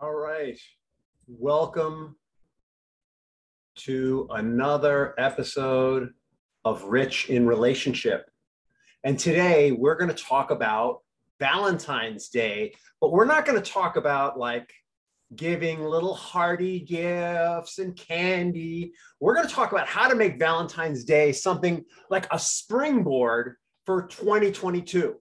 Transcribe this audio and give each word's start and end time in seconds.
All 0.00 0.14
right. 0.14 0.56
Welcome 1.26 2.14
to 3.78 4.28
another 4.30 5.12
episode 5.18 6.10
of 6.64 6.84
Rich 6.84 7.30
in 7.30 7.48
Relationship. 7.48 8.30
And 9.02 9.18
today 9.18 9.72
we're 9.72 9.96
going 9.96 10.14
to 10.14 10.22
talk 10.22 10.52
about 10.52 11.00
Valentine's 11.40 12.28
Day, 12.28 12.76
but 13.00 13.10
we're 13.10 13.24
not 13.24 13.44
going 13.44 13.60
to 13.60 13.70
talk 13.72 13.96
about 13.96 14.38
like 14.38 14.72
giving 15.34 15.80
little 15.80 16.14
hearty 16.14 16.78
gifts 16.78 17.80
and 17.80 17.96
candy. 17.96 18.92
We're 19.18 19.34
going 19.34 19.48
to 19.48 19.52
talk 19.52 19.72
about 19.72 19.88
how 19.88 20.06
to 20.06 20.14
make 20.14 20.38
Valentine's 20.38 21.02
Day 21.02 21.32
something 21.32 21.84
like 22.08 22.28
a 22.30 22.38
springboard 22.38 23.56
for 23.84 24.02
2022. 24.02 25.16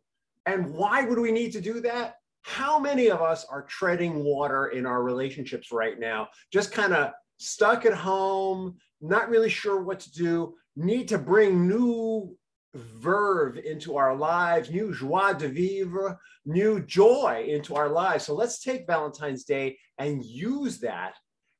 And 0.45 0.71
why 0.75 1.03
would 1.03 1.17
we 1.17 1.31
need 1.31 1.51
to 1.53 1.61
do 1.61 1.81
that? 1.81 2.16
How 2.47 2.79
many 2.79 3.09
of 3.09 3.21
us 3.21 3.43
are 3.43 3.63
treading 3.63 4.23
water 4.23 4.67
in 4.67 4.85
our 4.85 5.03
relationships 5.03 5.69
right 5.69 5.99
now? 5.99 6.29
Just 6.49 6.71
kind 6.71 6.93
of 6.93 7.11
stuck 7.37 7.85
at 7.85 7.93
home, 7.93 8.77
not 9.01 9.29
really 9.29 9.49
sure 9.49 9.83
what 9.83 9.99
to 9.99 10.11
do, 10.13 10.55
need 10.77 11.09
to 11.09 11.17
bring 11.17 11.67
new 11.67 12.37
verve 12.73 13.57
into 13.57 13.97
our 13.97 14.15
lives, 14.15 14.71
new 14.71 14.93
joie 14.93 15.33
de 15.33 15.49
vivre, 15.49 16.17
new 16.45 16.79
joy 16.79 17.45
into 17.49 17.75
our 17.75 17.89
lives. 17.89 18.23
So 18.23 18.33
let's 18.33 18.61
take 18.61 18.87
Valentine's 18.87 19.43
Day 19.43 19.77
and 19.97 20.23
use 20.23 20.79
that 20.79 21.15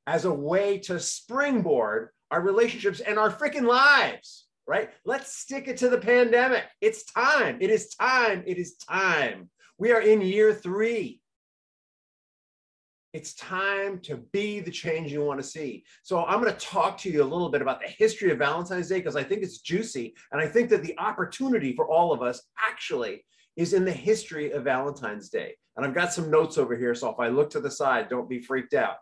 as 0.07 0.23
a 0.23 0.33
way 0.33 0.77
to 0.79 1.01
springboard 1.01 2.11
our 2.31 2.39
relationships 2.39 3.01
and 3.01 3.19
our 3.19 3.29
freaking 3.29 3.67
lives, 3.67 4.45
right? 4.65 4.91
Let's 5.03 5.33
stick 5.33 5.67
it 5.67 5.75
to 5.77 5.89
the 5.89 5.97
pandemic. 5.97 6.63
It's 6.79 7.03
time. 7.03 7.57
It 7.59 7.71
is 7.71 7.93
time. 7.93 8.45
It 8.47 8.57
is 8.57 8.77
time. 8.77 9.49
We 9.77 9.91
are 9.91 10.01
in 10.01 10.21
year 10.21 10.53
three. 10.53 11.21
It's 13.13 13.35
time 13.35 13.99
to 14.01 14.17
be 14.31 14.59
the 14.59 14.71
change 14.71 15.11
you 15.11 15.23
want 15.23 15.39
to 15.39 15.47
see. 15.47 15.83
So, 16.03 16.25
I'm 16.25 16.41
going 16.41 16.53
to 16.53 16.59
talk 16.59 16.97
to 16.99 17.09
you 17.09 17.23
a 17.23 17.25
little 17.25 17.49
bit 17.49 17.61
about 17.61 17.81
the 17.81 17.87
history 17.87 18.31
of 18.31 18.39
Valentine's 18.39 18.89
Day 18.89 18.97
because 18.97 19.15
I 19.15 19.23
think 19.23 19.43
it's 19.43 19.59
juicy. 19.59 20.15
And 20.31 20.41
I 20.41 20.47
think 20.47 20.69
that 20.69 20.83
the 20.83 20.97
opportunity 20.99 21.73
for 21.73 21.87
all 21.87 22.11
of 22.11 22.21
us 22.21 22.41
actually 22.59 23.23
is 23.55 23.73
in 23.73 23.85
the 23.85 23.91
history 23.91 24.51
of 24.51 24.63
Valentine's 24.63 25.29
Day. 25.29 25.55
And 25.75 25.85
I've 25.85 25.95
got 25.95 26.11
some 26.11 26.29
notes 26.29 26.57
over 26.57 26.75
here. 26.75 26.93
So, 26.93 27.09
if 27.09 27.19
I 27.19 27.29
look 27.29 27.49
to 27.51 27.59
the 27.59 27.71
side, 27.71 28.09
don't 28.09 28.29
be 28.29 28.39
freaked 28.39 28.73
out. 28.73 28.97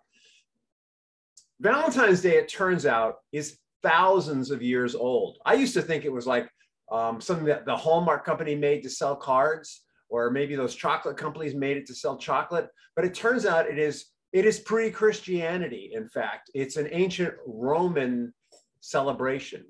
Valentine's 1.62 2.22
Day, 2.22 2.38
it 2.38 2.50
turns 2.50 2.86
out, 2.86 3.16
is 3.32 3.58
thousands 3.82 4.52
of 4.52 4.62
years 4.62 4.94
old. 4.94 5.38
I 5.46 5.54
used 5.54 5.74
to 5.76 5.82
think 5.82 6.06
it 6.06 6.12
was 6.12 6.28
like 6.28 6.50
um, 6.92 7.20
something 7.20 7.46
that 7.46 7.66
the 7.66 7.76
Hallmark 7.76 8.26
company 8.26 8.56
made 8.56 8.84
to 8.84 8.90
sell 8.90 9.16
cards 9.16 9.85
or 10.10 10.32
maybe 10.32 10.56
those 10.56 10.76
chocolate 10.76 11.18
companies 11.18 11.56
made 11.56 11.78
it 11.78 11.86
to 11.88 11.96
sell 11.96 12.18
chocolate. 12.18 12.70
But 12.96 13.06
it 13.06 13.14
turns 13.14 13.46
out 13.46 13.68
it 13.68 13.80
is 13.80 14.06
it 14.34 14.46
is 14.46 14.60
pre-Christianity. 14.60 15.92
In 15.94 16.10
fact, 16.10 16.52
it's 16.54 16.76
an 16.76 16.90
ancient 16.92 17.36
Roman 17.46 18.34
celebration, 18.82 19.66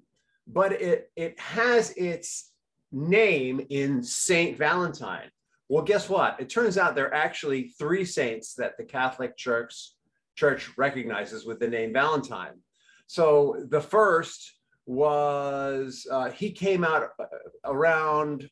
but 0.47 0.71
it 0.73 1.11
it 1.15 1.39
has 1.39 1.91
its 1.91 2.51
name 2.91 3.65
in 3.69 4.01
Saint 4.01 4.57
Valentine. 4.57 5.29
Well, 5.69 5.83
guess 5.83 6.09
what? 6.09 6.39
It 6.39 6.49
turns 6.49 6.77
out 6.77 6.95
there 6.95 7.07
are 7.07 7.13
actually 7.13 7.69
three 7.79 8.05
saints 8.05 8.53
that 8.55 8.77
the 8.77 8.83
Catholic 8.83 9.35
Church 9.37 9.91
Church 10.35 10.69
recognizes 10.77 11.45
with 11.45 11.59
the 11.59 11.67
name 11.67 11.93
Valentine. 11.93 12.59
So 13.07 13.65
the 13.69 13.81
first 13.81 14.53
was 14.85 16.05
uh, 16.11 16.29
he 16.29 16.51
came 16.51 16.83
out 16.83 17.09
uh, 17.19 17.25
around 17.63 18.49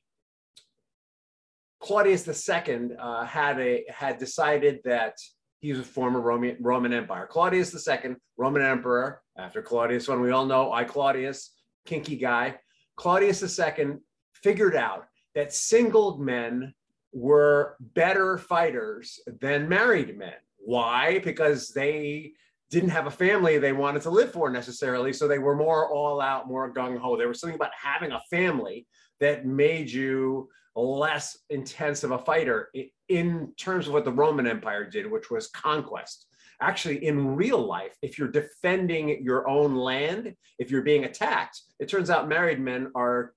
Claudius 1.84 2.26
II 2.50 2.92
uh, 2.98 3.26
had 3.26 3.59
a 3.59 3.84
had 3.89 4.17
decided 4.17 4.80
that 4.86 5.16
he 5.59 5.72
was 5.72 5.80
a 5.80 5.84
former 5.84 6.22
Roman 6.22 6.56
Roman 6.62 6.94
Empire. 6.94 7.28
Claudius 7.28 7.88
II, 7.88 8.16
Roman 8.38 8.62
Emperor, 8.62 9.22
after 9.38 9.62
Claudius, 9.62 10.08
when 10.08 10.22
we 10.22 10.31
all 10.31 10.46
know 10.46 10.72
I 10.72 10.85
Claudius, 10.85 11.52
kinky 11.85 12.16
guy. 12.16 12.58
Claudius 12.96 13.59
II 13.59 13.96
figured 14.34 14.75
out 14.75 15.08
that 15.35 15.53
single 15.53 16.18
men 16.18 16.74
were 17.12 17.75
better 17.80 18.38
fighters 18.38 19.19
than 19.41 19.68
married 19.68 20.18
men. 20.18 20.34
Why? 20.58 21.19
Because 21.19 21.69
they 21.69 22.31
didn't 22.72 22.90
have 22.90 23.08
a 23.08 23.12
family 23.12 23.58
they 23.58 23.74
wanted 23.74 24.03
to 24.03 24.09
live 24.09 24.31
for 24.31 24.50
necessarily. 24.50 25.12
So 25.12 25.28
they 25.28 25.38
were 25.38 25.56
more 25.56 25.91
all 25.91 26.22
out, 26.22 26.47
more 26.47 26.74
gung 26.74 26.97
ho. 26.97 27.18
There 27.18 27.28
was 27.28 27.41
something 27.41 27.56
about 27.56 27.72
having 27.79 28.13
a 28.13 28.22
family 28.31 28.88
that 29.19 29.46
made 29.46 29.91
you 29.91 30.50
less 30.75 31.38
intense 31.50 32.03
of 32.03 32.11
a 32.11 32.17
fighter 32.17 32.69
in 33.09 33.53
terms 33.57 33.88
of 33.88 33.94
what 33.94 34.06
the 34.06 34.11
Roman 34.11 34.47
Empire 34.47 34.89
did, 34.89 35.09
which 35.09 35.29
was 35.29 35.47
conquest. 35.47 36.28
Actually, 36.61 37.06
in 37.06 37.35
real 37.35 37.59
life, 37.59 37.95
if 38.01 38.17
you're 38.17 38.28
defending 38.28 39.23
your 39.23 39.47
own 39.47 39.75
land, 39.75 40.34
if 40.59 40.72
you're 40.72 40.81
being 40.81 41.06
attacked, 41.06 41.61
it 41.79 41.89
turns 41.89 42.09
out 42.09 42.29
married 42.29 42.59
men 42.59 42.91
are 42.95 43.34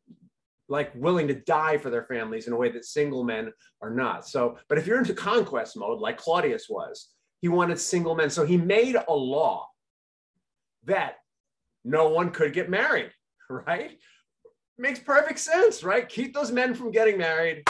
like 0.69 0.93
willing 0.95 1.29
to 1.29 1.35
die 1.35 1.79
for 1.79 1.91
their 1.91 2.05
families 2.05 2.47
in 2.47 2.53
a 2.53 2.57
way 2.57 2.71
that 2.71 2.85
single 2.85 3.25
men 3.25 3.53
are 3.83 3.91
not. 3.91 4.27
So, 4.27 4.59
but 4.69 4.79
if 4.79 4.87
you're 4.87 4.99
into 4.99 5.15
conquest 5.15 5.77
mode, 5.77 6.01
like 6.01 6.19
Claudius 6.19 6.67
was, 6.69 7.09
he 7.41 7.49
wanted 7.49 7.79
single 7.79 8.15
men. 8.15 8.31
So 8.31 8.45
he 8.45 8.57
made 8.57 8.97
a 8.97 9.15
law 9.15 9.69
that 10.85 11.17
no 11.85 12.09
one 12.09 12.31
could 12.31 12.53
get 12.53 12.71
married, 12.71 13.13
right? 13.51 13.99
Makes 14.79 14.99
perfect 14.99 15.39
sense, 15.39 15.83
right? 15.83 16.09
Keep 16.09 16.35
those 16.35 16.53
men 16.53 16.75
from 16.75 16.91
getting 16.91 17.19
married, 17.19 17.65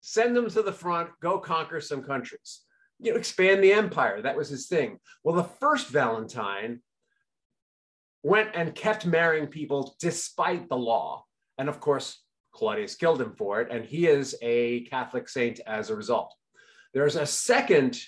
send 0.00 0.34
them 0.36 0.48
to 0.50 0.62
the 0.62 0.72
front, 0.72 1.10
go 1.20 1.38
conquer 1.38 1.80
some 1.80 2.02
countries, 2.02 2.62
you 2.98 3.12
know, 3.12 3.18
expand 3.18 3.62
the 3.62 3.72
empire. 3.72 4.22
That 4.22 4.36
was 4.36 4.48
his 4.48 4.66
thing. 4.66 4.98
Well, 5.22 5.36
the 5.36 5.44
first 5.44 5.88
Valentine 5.88 6.80
went 8.22 8.50
and 8.54 8.74
kept 8.74 9.06
marrying 9.06 9.46
people 9.46 9.96
despite 10.00 10.68
the 10.68 10.76
law. 10.76 11.24
And 11.58 11.68
of 11.68 11.80
course, 11.80 12.22
Claudius 12.52 12.94
killed 12.94 13.20
him 13.20 13.34
for 13.36 13.60
it, 13.60 13.68
and 13.70 13.84
he 13.84 14.06
is 14.06 14.34
a 14.40 14.80
Catholic 14.84 15.28
saint 15.28 15.60
as 15.66 15.90
a 15.90 15.96
result. 15.96 16.34
There's 16.94 17.16
a 17.16 17.26
second 17.26 18.00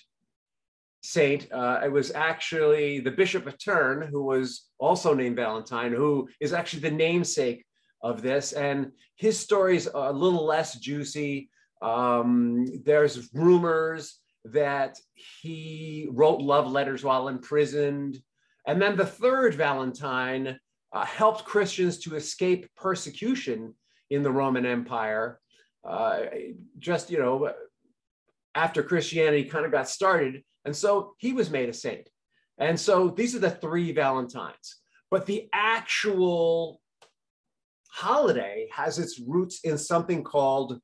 saint. 1.03 1.53
Uh, 1.53 1.81
it 1.85 1.93
was 1.93 2.11
actually 2.13 3.01
the 3.01 3.11
Bishop 3.11 3.47
of 3.47 3.59
Turin, 3.59 4.09
who 4.09 4.23
was 4.25 4.69
also 4.79 5.13
named 5.15 5.37
Valentine, 5.37 5.93
who 5.93 6.29
is 6.41 6.53
actually 6.55 6.81
the 6.81 6.91
namesake 6.91 7.65
of 8.03 8.23
this. 8.23 8.53
And 8.53 8.93
his 9.17 9.39
stories 9.39 9.89
are 9.89 10.11
a 10.11 10.13
little 10.13 10.45
less 10.45 10.79
juicy. 10.79 11.51
Um, 11.83 12.67
there's 12.85 13.31
rumors 13.33 14.19
that 14.45 14.99
he 15.15 16.09
wrote 16.11 16.41
love 16.41 16.71
letters 16.71 17.05
while 17.05 17.29
imprisoned. 17.29 18.19
And 18.67 18.81
then 18.81 18.97
the 18.97 19.07
third 19.07 19.55
Valentine 19.55 20.59
uh, 20.93 21.05
helped 21.05 21.45
Christians 21.45 21.99
to 22.01 22.17
escape 22.17 22.69
persecution 22.77 23.75
in 24.11 24.23
the 24.23 24.31
Roman 24.31 24.65
Empire. 24.65 25.41
Uh, 25.87 26.21
just, 26.79 27.11
you 27.11 27.19
know, 27.19 27.53
after 28.55 28.83
Christianity 28.83 29.45
kind 29.45 29.65
of 29.65 29.73
got 29.73 29.89
started. 29.89 30.43
And 30.65 30.75
so 30.75 31.15
he 31.19 31.33
was 31.33 31.51
made 31.51 31.69
a 31.69 31.73
saint. 31.73 32.09
And 32.59 32.79
so 32.79 33.09
these 33.09 33.35
are 33.35 33.39
the 33.39 33.51
three 33.51 33.93
Valentines. 33.93 34.77
But 35.11 35.27
the 35.27 35.49
actual 35.53 36.81
holiday 37.99 38.69
has 38.73 39.01
its 39.01 39.19
roots 39.19 39.61
in 39.65 39.77
something 39.77 40.23
called 40.23 40.79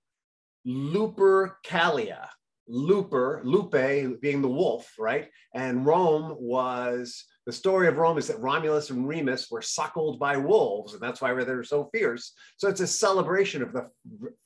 Lupercalia. 0.67 2.27
Luper, 2.69 3.45
Lupe 3.45 4.21
being 4.23 4.41
the 4.41 4.49
wolf, 4.49 4.91
right? 4.99 5.29
And 5.55 5.85
Rome 5.85 6.35
was 6.39 7.25
the 7.47 7.53
story 7.53 7.89
of 7.89 7.99
Rome 7.99 8.17
is 8.17 8.27
that 8.29 8.41
Romulus 8.41 8.89
and 8.89 9.07
Remus 9.07 9.51
were 9.51 9.61
suckled 9.61 10.19
by 10.19 10.39
wolves, 10.39 10.95
and 10.95 11.03
that's 11.03 11.21
why 11.21 11.35
they're 11.45 11.63
so 11.63 11.91
fierce. 11.93 12.33
So 12.57 12.69
it's 12.69 12.81
a 12.81 12.87
celebration 12.87 13.63
of 13.63 13.73
the 13.73 13.91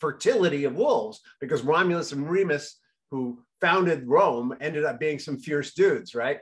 fertility 0.00 0.64
of 0.64 0.74
wolves 0.74 1.20
because 1.40 1.62
Romulus 1.62 2.10
and 2.12 2.28
Remus, 2.28 2.80
who 3.12 3.44
founded 3.60 4.06
Rome, 4.06 4.54
ended 4.60 4.84
up 4.84 4.98
being 4.98 5.20
some 5.20 5.38
fierce 5.38 5.72
dudes, 5.72 6.14
right? 6.14 6.40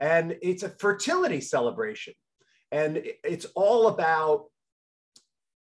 And 0.00 0.36
it's 0.42 0.62
a 0.62 0.74
fertility 0.78 1.40
celebration. 1.40 2.14
And 2.70 3.02
it's 3.24 3.46
all 3.56 3.88
about 3.88 4.44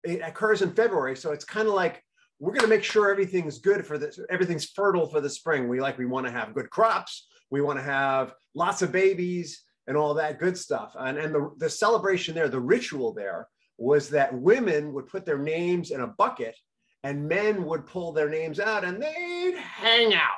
it 0.05 0.21
occurs 0.23 0.62
in 0.62 0.73
February. 0.73 1.17
So 1.17 1.33
it's 1.33 1.45
kind 1.45 1.69
of 1.69 1.75
like 1.75 2.03
we're 2.39 2.53
going 2.53 2.62
to 2.62 2.69
make 2.69 2.85
sure 2.85 3.11
everything's 3.11 3.59
good 3.59 3.87
for 3.87 3.99
this, 3.99 4.19
everything's 4.31 4.67
fertile 4.67 5.09
for 5.09 5.21
the 5.21 5.31
spring. 5.31 5.69
We 5.69 5.81
like, 5.81 5.99
we 5.99 6.06
want 6.06 6.27
to 6.27 6.33
have 6.33 6.55
good 6.55 6.71
crops, 6.71 7.27
we 7.51 7.61
want 7.61 7.79
to 7.79 7.85
have 7.85 8.35
lots 8.55 8.83
of 8.83 8.93
babies 8.93 9.62
and 9.87 9.97
all 9.97 10.15
that 10.15 10.39
good 10.39 10.56
stuff. 10.56 10.95
And, 10.99 11.19
and 11.19 11.35
the, 11.35 11.51
the 11.59 11.71
celebration 11.71 12.35
there, 12.35 12.49
the 12.49 12.61
ritual 12.61 13.12
there 13.12 13.49
was 13.79 14.09
that 14.11 14.35
women 14.35 14.93
would 14.93 15.06
put 15.06 15.27
their 15.27 15.39
names 15.39 15.91
in 15.91 16.01
a 16.01 16.06
bucket 16.06 16.56
and 17.03 17.29
men 17.29 17.65
would 17.65 17.87
pull 17.87 18.12
their 18.12 18.31
names 18.31 18.59
out 18.59 18.85
and 18.85 19.03
they'd 19.03 19.56
hang 19.56 20.15
out 20.15 20.31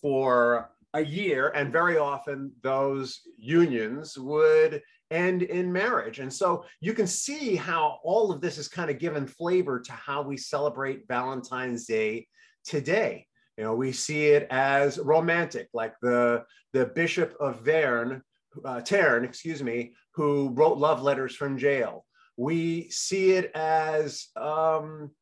for 0.00 0.70
a 0.92 1.04
year. 1.04 1.48
And 1.54 1.72
very 1.72 1.98
often 1.98 2.52
those 2.62 3.20
unions 3.36 4.18
would 4.18 4.82
and 5.14 5.42
in 5.42 5.72
marriage. 5.72 6.18
And 6.18 6.32
so 6.32 6.64
you 6.80 6.92
can 6.92 7.06
see 7.06 7.54
how 7.54 8.00
all 8.02 8.32
of 8.32 8.40
this 8.40 8.58
is 8.58 8.66
kind 8.66 8.90
of 8.90 8.98
given 8.98 9.28
flavor 9.28 9.78
to 9.78 9.92
how 9.92 10.22
we 10.22 10.36
celebrate 10.36 11.06
Valentine's 11.06 11.86
Day 11.86 12.26
today. 12.64 13.28
You 13.56 13.62
know, 13.62 13.76
we 13.76 13.92
see 13.92 14.26
it 14.26 14.48
as 14.50 14.98
romantic, 14.98 15.68
like 15.72 15.94
the 16.02 16.44
the 16.72 16.86
Bishop 16.86 17.36
of 17.38 17.60
Verne, 17.60 18.22
uh, 18.64 18.80
Tern, 18.80 19.24
excuse 19.24 19.62
me, 19.62 19.94
who 20.14 20.50
wrote 20.50 20.78
love 20.78 21.00
letters 21.00 21.36
from 21.36 21.56
jail. 21.56 22.04
We 22.36 22.90
see 22.90 23.34
it 23.34 23.52
as 23.54 24.26
um, 24.34 25.12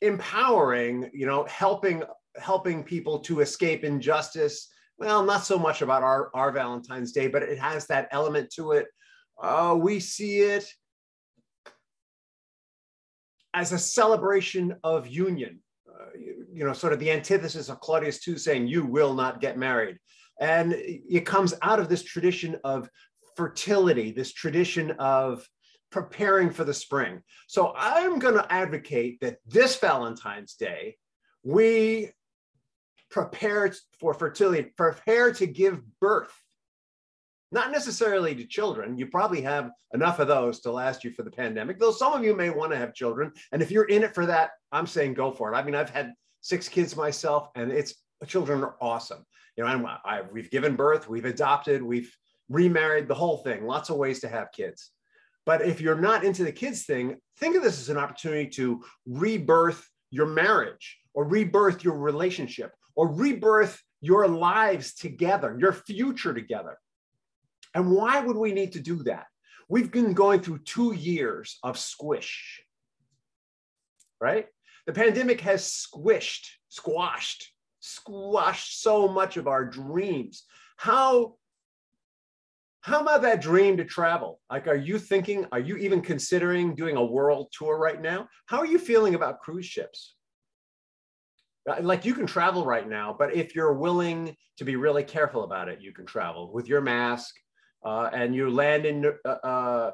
empowering, 0.00 1.10
you 1.14 1.26
know, 1.26 1.44
helping 1.44 2.02
helping 2.36 2.82
people 2.82 3.20
to 3.20 3.40
escape 3.40 3.84
injustice. 3.84 4.68
Well, 5.00 5.24
not 5.24 5.46
so 5.46 5.58
much 5.58 5.80
about 5.80 6.02
our, 6.02 6.30
our 6.34 6.52
Valentine's 6.52 7.12
Day, 7.12 7.26
but 7.26 7.42
it 7.42 7.58
has 7.58 7.86
that 7.86 8.08
element 8.10 8.50
to 8.56 8.72
it. 8.72 8.86
Uh, 9.42 9.74
we 9.80 9.98
see 9.98 10.40
it 10.40 10.70
as 13.54 13.72
a 13.72 13.78
celebration 13.78 14.76
of 14.84 15.08
union, 15.08 15.60
uh, 15.88 16.10
you, 16.18 16.46
you, 16.52 16.64
know, 16.66 16.74
sort 16.74 16.92
of 16.92 16.98
the 16.98 17.10
antithesis 17.10 17.70
of 17.70 17.80
Claudius 17.80 18.28
II 18.28 18.36
saying, 18.36 18.66
you 18.66 18.84
will 18.84 19.14
not 19.14 19.40
get 19.40 19.56
married. 19.56 19.96
And 20.38 20.74
it 20.76 21.24
comes 21.24 21.54
out 21.62 21.80
of 21.80 21.88
this 21.88 22.02
tradition 22.02 22.58
of 22.62 22.90
fertility, 23.36 24.12
this 24.12 24.34
tradition 24.34 24.90
of 24.98 25.48
preparing 25.90 26.50
for 26.50 26.64
the 26.64 26.74
spring. 26.74 27.22
So 27.48 27.72
I'm 27.74 28.18
going 28.18 28.34
to 28.34 28.52
advocate 28.52 29.18
that 29.22 29.38
this 29.46 29.78
Valentine's 29.78 30.54
Day, 30.56 30.96
we 31.42 32.10
prepare 33.10 33.72
for 33.98 34.14
fertility, 34.14 34.70
prepare 34.76 35.32
to 35.34 35.46
give 35.46 35.80
birth. 36.00 36.32
Not 37.52 37.72
necessarily 37.72 38.34
to 38.36 38.44
children. 38.44 38.96
You 38.96 39.06
probably 39.06 39.40
have 39.42 39.72
enough 39.92 40.20
of 40.20 40.28
those 40.28 40.60
to 40.60 40.70
last 40.70 41.02
you 41.02 41.10
for 41.10 41.24
the 41.24 41.32
pandemic, 41.32 41.80
though 41.80 41.90
some 41.90 42.12
of 42.12 42.22
you 42.22 42.34
may 42.34 42.50
want 42.50 42.70
to 42.70 42.78
have 42.78 42.94
children. 42.94 43.32
And 43.50 43.60
if 43.60 43.72
you're 43.72 43.86
in 43.88 44.04
it 44.04 44.14
for 44.14 44.26
that, 44.26 44.50
I'm 44.70 44.86
saying 44.86 45.14
go 45.14 45.32
for 45.32 45.52
it. 45.52 45.56
I 45.56 45.62
mean, 45.62 45.74
I've 45.74 45.90
had 45.90 46.12
six 46.42 46.68
kids 46.68 46.96
myself, 46.96 47.48
and 47.56 47.72
it's 47.72 47.94
children 48.26 48.62
are 48.62 48.76
awesome. 48.80 49.26
You 49.56 49.64
know, 49.64 49.70
I, 50.04 50.18
I, 50.18 50.22
we've 50.32 50.50
given 50.50 50.76
birth, 50.76 51.08
we've 51.08 51.24
adopted, 51.24 51.82
we've 51.82 52.16
remarried, 52.48 53.08
the 53.08 53.14
whole 53.14 53.38
thing. 53.38 53.66
Lots 53.66 53.90
of 53.90 53.96
ways 53.96 54.20
to 54.20 54.28
have 54.28 54.52
kids. 54.52 54.92
But 55.44 55.62
if 55.62 55.80
you're 55.80 56.00
not 56.00 56.22
into 56.22 56.44
the 56.44 56.52
kids 56.52 56.84
thing, 56.84 57.16
think 57.38 57.56
of 57.56 57.62
this 57.62 57.80
as 57.80 57.88
an 57.88 57.96
opportunity 57.96 58.48
to 58.50 58.84
rebirth 59.06 59.88
your 60.10 60.26
marriage 60.26 60.98
or 61.14 61.24
rebirth 61.24 61.82
your 61.82 61.96
relationship 61.96 62.72
or 62.94 63.12
rebirth 63.12 63.80
your 64.00 64.26
lives 64.28 64.94
together, 64.94 65.56
your 65.58 65.72
future 65.72 66.34
together. 66.34 66.78
And 67.74 67.90
why 67.90 68.20
would 68.20 68.36
we 68.36 68.52
need 68.52 68.72
to 68.72 68.80
do 68.80 69.02
that? 69.04 69.26
We've 69.68 69.90
been 69.90 70.14
going 70.14 70.40
through 70.40 70.60
two 70.60 70.92
years 70.92 71.58
of 71.62 71.78
squish, 71.78 72.62
right? 74.20 74.46
The 74.86 74.92
pandemic 74.92 75.40
has 75.42 75.64
squished, 75.64 76.48
squashed, 76.68 77.52
squashed 77.78 78.82
so 78.82 79.06
much 79.06 79.36
of 79.36 79.46
our 79.46 79.64
dreams. 79.64 80.44
How 80.76 81.36
how 82.82 83.00
about 83.00 83.22
that 83.22 83.42
dream 83.42 83.76
to 83.76 83.84
travel? 83.84 84.40
Like, 84.50 84.66
are 84.66 84.74
you 84.74 84.98
thinking, 84.98 85.46
are 85.52 85.60
you 85.60 85.76
even 85.76 86.00
considering 86.00 86.74
doing 86.74 86.96
a 86.96 87.04
world 87.04 87.52
tour 87.52 87.76
right 87.76 88.00
now? 88.00 88.28
How 88.46 88.58
are 88.58 88.66
you 88.66 88.78
feeling 88.78 89.14
about 89.14 89.40
cruise 89.40 89.66
ships? 89.66 90.14
Uh, 91.68 91.76
like, 91.82 92.04
you 92.04 92.14
can 92.14 92.26
travel 92.26 92.64
right 92.64 92.88
now, 92.88 93.14
but 93.18 93.34
if 93.34 93.54
you're 93.54 93.74
willing 93.74 94.34
to 94.56 94.64
be 94.64 94.76
really 94.76 95.04
careful 95.04 95.44
about 95.44 95.68
it, 95.68 95.80
you 95.80 95.92
can 95.92 96.06
travel 96.06 96.52
with 96.52 96.68
your 96.68 96.80
mask 96.80 97.34
uh, 97.84 98.08
and 98.12 98.34
you 98.34 98.50
land 98.50 98.86
in, 98.86 99.12
uh, 99.24 99.28
uh, 99.28 99.90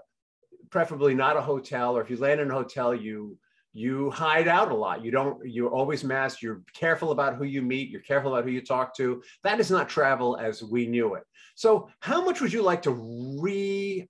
preferably 0.70 1.14
not 1.14 1.36
a 1.36 1.40
hotel, 1.40 1.96
or 1.96 2.02
if 2.02 2.10
you 2.10 2.16
land 2.16 2.40
in 2.40 2.50
a 2.50 2.54
hotel, 2.54 2.94
you 2.94 3.38
you 3.76 4.10
hide 4.10 4.48
out 4.48 4.72
a 4.72 4.74
lot. 4.74 5.04
You 5.04 5.10
don't, 5.10 5.38
you're 5.46 5.68
always 5.68 6.02
masked. 6.02 6.40
You're 6.40 6.62
careful 6.72 7.10
about 7.10 7.36
who 7.36 7.44
you 7.44 7.60
meet. 7.60 7.90
You're 7.90 8.00
careful 8.00 8.34
about 8.34 8.44
who 8.44 8.50
you 8.50 8.62
talk 8.62 8.96
to. 8.96 9.22
That 9.44 9.60
is 9.60 9.70
not 9.70 9.86
travel 9.86 10.38
as 10.38 10.62
we 10.62 10.86
knew 10.86 11.12
it. 11.12 11.24
So, 11.56 11.90
how 12.00 12.24
much 12.24 12.40
would 12.40 12.54
you 12.54 12.62
like 12.62 12.82
to 12.82 12.92
re 13.38 14.08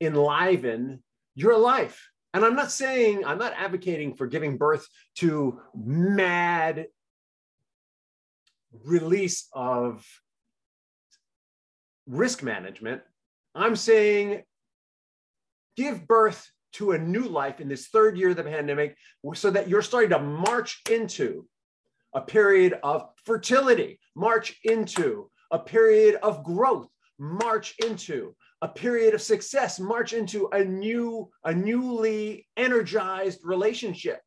enliven 0.00 1.02
your 1.34 1.58
life? 1.58 2.08
And 2.38 2.46
I'm 2.46 2.54
not 2.54 2.70
saying, 2.70 3.24
I'm 3.24 3.38
not 3.38 3.52
advocating 3.56 4.14
for 4.14 4.28
giving 4.28 4.58
birth 4.58 4.86
to 5.16 5.60
mad 5.74 6.86
release 8.84 9.48
of 9.52 10.06
risk 12.06 12.44
management. 12.44 13.02
I'm 13.56 13.74
saying 13.74 14.44
give 15.76 16.06
birth 16.06 16.48
to 16.74 16.92
a 16.92 16.98
new 16.98 17.24
life 17.24 17.60
in 17.60 17.66
this 17.66 17.88
third 17.88 18.16
year 18.16 18.30
of 18.30 18.36
the 18.36 18.44
pandemic 18.44 18.96
so 19.34 19.50
that 19.50 19.66
you're 19.66 19.82
starting 19.82 20.10
to 20.10 20.20
march 20.20 20.80
into 20.88 21.44
a 22.14 22.20
period 22.20 22.78
of 22.84 23.08
fertility, 23.24 23.98
march 24.14 24.60
into 24.62 25.28
a 25.50 25.58
period 25.58 26.14
of 26.22 26.44
growth, 26.44 26.86
march 27.18 27.74
into 27.84 28.36
a 28.62 28.68
period 28.68 29.14
of 29.14 29.22
success, 29.22 29.78
march 29.78 30.12
into 30.12 30.48
a 30.52 30.64
new, 30.64 31.30
a 31.44 31.54
newly 31.54 32.46
energized 32.56 33.40
relationship, 33.44 34.20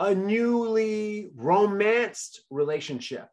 a 0.00 0.14
newly 0.14 1.30
romanced 1.36 2.42
relationship. 2.50 3.28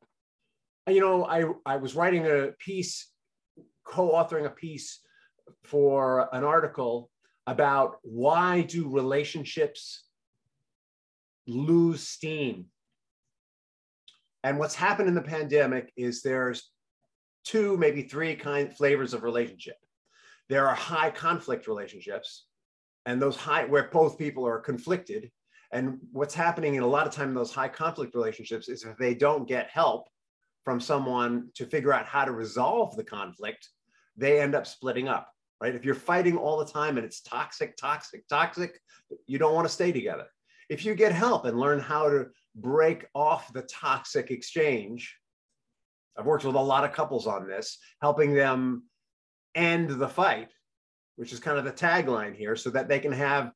You 0.88 1.02
know, 1.02 1.26
I, 1.26 1.46
I 1.66 1.78
was 1.78 1.96
writing 1.96 2.26
a 2.28 2.52
piece, 2.60 3.12
co-authoring 3.86 4.46
a 4.46 4.52
piece 4.52 5.00
for 5.64 6.34
an 6.34 6.44
article 6.44 7.10
about 7.48 7.98
why 8.04 8.62
do 8.62 8.90
relationships 8.90 10.04
lose 11.48 12.08
steam 12.08 12.66
and 14.44 14.60
what's 14.60 14.76
happened 14.76 15.10
in 15.10 15.16
the 15.16 15.22
pandemic 15.22 15.92
is 15.98 16.22
there's 16.22 16.70
two 17.44 17.78
maybe 17.78 18.02
three 18.02 18.36
kind 18.36 18.76
flavors 18.76 19.14
of 19.14 19.24
relationship 19.24 19.76
there 20.50 20.68
are 20.68 20.76
high 20.76 21.10
conflict 21.10 21.68
relationships 21.68 22.46
and 23.06 23.22
those 23.22 23.36
high 23.36 23.66
where 23.66 23.90
both 23.92 24.18
people 24.18 24.46
are 24.46 24.60
conflicted 24.60 25.32
and 25.74 25.98
what's 26.12 26.34
happening 26.34 26.76
in 26.76 26.84
a 26.84 26.88
lot 26.88 27.08
of 27.08 27.14
time 27.14 27.30
in 27.30 27.36
those 27.36 27.54
high 27.54 27.68
conflict 27.68 28.16
relationships 28.16 28.70
is 28.70 28.84
if 28.84 28.98
they 28.98 29.14
don't 29.14 29.48
get 29.48 29.70
help 29.70 30.08
from 30.64 30.80
someone 30.80 31.50
to 31.56 31.66
figure 31.66 31.94
out 31.94 32.06
how 32.06 32.26
to 32.26 32.32
resolve 32.32 32.96
the 32.96 33.04
conflict 33.04 33.70
they 34.16 34.40
end 34.40 34.56
up 34.56 34.66
splitting 34.66 35.08
up 35.08 35.30
right? 35.62 35.76
If 35.76 35.86
you're 35.86 35.96
fighting 35.96 36.38
all 36.38 36.58
the 36.58 36.72
time 36.72 36.98
and 36.98 37.06
it's 37.06 37.22
toxic, 37.22 37.76
toxic, 37.78 38.28
toxic, 38.28 38.80
you 39.26 39.38
don't 39.38 39.54
want 39.54 39.68
to 39.68 39.74
stay 39.74 39.92
together. 39.92 40.26
If 40.70 40.86
you 40.86 40.96
get 40.96 41.12
help 41.12 41.46
and 41.46 41.60
learn 41.60 41.80
how 41.80 42.10
to 42.10 42.28
break 42.56 43.06
off 43.16 43.52
the 43.54 43.64
toxic 43.64 44.32
exchange, 44.32 45.16
I've 46.18 46.26
worked 46.26 46.46
with 46.46 46.56
a 46.56 46.60
lot 46.60 46.84
of 46.84 46.94
couples 46.94 47.28
on 47.28 47.48
this, 47.48 47.78
helping 48.02 48.34
them 48.34 48.84
end 49.58 49.90
the 49.90 50.08
fight, 50.08 50.52
which 51.16 51.34
is 51.34 51.40
kind 51.40 51.58
of 51.58 51.66
the 51.66 51.72
tagline 51.72 52.36
here, 52.36 52.56
so 52.56 52.70
that 52.70 52.88
they 52.88 53.00
can 53.00 53.12
have 53.12 53.52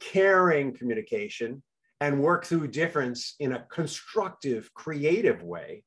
caring 0.00 0.76
communication 0.76 1.62
and 2.00 2.20
work 2.20 2.44
through 2.44 2.68
difference 2.68 3.36
in 3.38 3.52
a 3.52 3.64
constructive, 3.70 4.72
creative 4.74 5.42
way. 5.42 5.84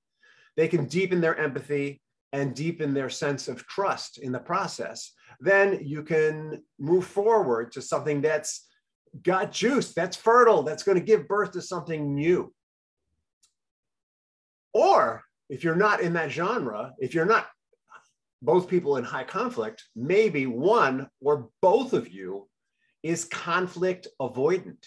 They 0.55 0.67
can 0.67 0.85
deepen 0.85 1.21
their 1.21 1.37
empathy 1.37 2.01
and 2.33 2.55
deepen 2.55 2.93
their 2.93 3.09
sense 3.09 3.47
of 3.47 3.65
trust 3.67 4.17
in 4.17 4.31
the 4.31 4.39
process, 4.39 5.13
then 5.39 5.79
you 5.83 6.03
can 6.03 6.63
move 6.79 7.05
forward 7.05 7.71
to 7.71 7.81
something 7.81 8.21
that's 8.21 8.65
got 9.23 9.51
juice, 9.51 9.93
that's 9.93 10.17
fertile, 10.17 10.63
that's 10.63 10.83
going 10.83 10.97
to 10.97 11.03
give 11.03 11.27
birth 11.27 11.51
to 11.51 11.61
something 11.61 12.13
new. 12.13 12.53
Or 14.73 15.23
if 15.49 15.63
you're 15.63 15.75
not 15.75 16.01
in 16.01 16.13
that 16.13 16.31
genre, 16.31 16.93
if 16.99 17.13
you're 17.13 17.25
not 17.25 17.47
both 18.41 18.67
people 18.67 18.97
in 18.97 19.03
high 19.03 19.23
conflict, 19.23 19.83
maybe 19.95 20.45
one 20.45 21.09
or 21.21 21.49
both 21.61 21.93
of 21.93 22.07
you 22.07 22.47
is 23.03 23.25
conflict 23.25 24.07
avoidant. 24.21 24.85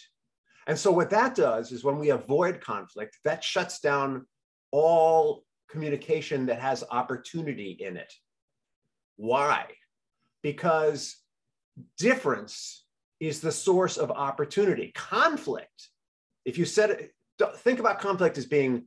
And 0.67 0.79
so, 0.79 0.91
what 0.93 1.11
that 1.11 1.35
does 1.35 1.73
is 1.73 1.83
when 1.83 1.99
we 1.99 2.11
avoid 2.11 2.61
conflict, 2.61 3.19
that 3.25 3.43
shuts 3.43 3.81
down 3.81 4.27
all 4.71 5.45
communication 5.69 6.47
that 6.47 6.61
has 6.61 6.85
opportunity 6.91 7.77
in 7.81 7.97
it. 7.97 8.13
Why? 9.17 9.67
Because 10.43 11.17
difference 11.99 12.85
is 13.21 13.41
the 13.41 13.53
source 13.53 13.97
of 13.97 14.11
opportunity. 14.11 14.93
Conflict, 14.95 15.89
if 16.45 16.57
you 16.59 16.65
said 16.65 17.11
think 17.57 17.81
about 17.81 18.01
conflict 18.01 18.39
as 18.39 18.47
being 18.47 18.85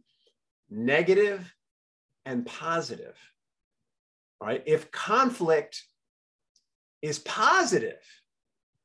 negative 0.70 1.54
and 2.26 2.46
positive. 2.46 3.18
Right? 4.44 4.62
If 4.66 4.92
conflict 4.92 5.82
is 7.02 7.20
positive, 7.20 8.02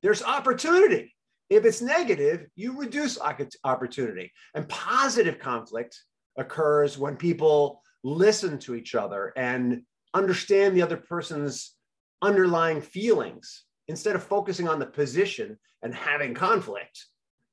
there's 0.02 0.22
opportunity. 0.22 1.16
If 1.50 1.64
it's 1.64 1.82
negative, 1.82 2.46
you 2.54 2.78
reduce 2.78 3.18
opportunity. 3.64 4.30
And 4.54 4.68
positive 4.68 5.40
conflict 5.40 6.00
occurs 6.36 6.96
when 6.96 7.16
people 7.16 7.82
listen 8.04 8.60
to 8.60 8.76
each 8.76 8.94
other 8.94 9.32
and 9.36 9.82
understand 10.14 10.76
the 10.76 10.82
other 10.82 10.96
person's 10.96 11.74
underlying 12.22 12.80
feelings 12.80 13.64
instead 13.88 14.14
of 14.14 14.22
focusing 14.22 14.68
on 14.68 14.78
the 14.78 14.86
position 14.86 15.58
and 15.82 15.92
having 15.92 16.34
conflict 16.34 17.06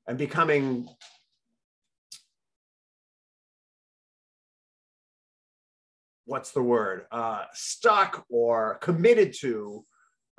and 0.06 0.16
becoming 0.16 0.88
what's 6.26 6.52
the 6.52 6.62
word 6.62 7.06
uh, 7.10 7.44
stuck 7.54 8.24
or 8.28 8.78
committed 8.82 9.32
to 9.40 9.84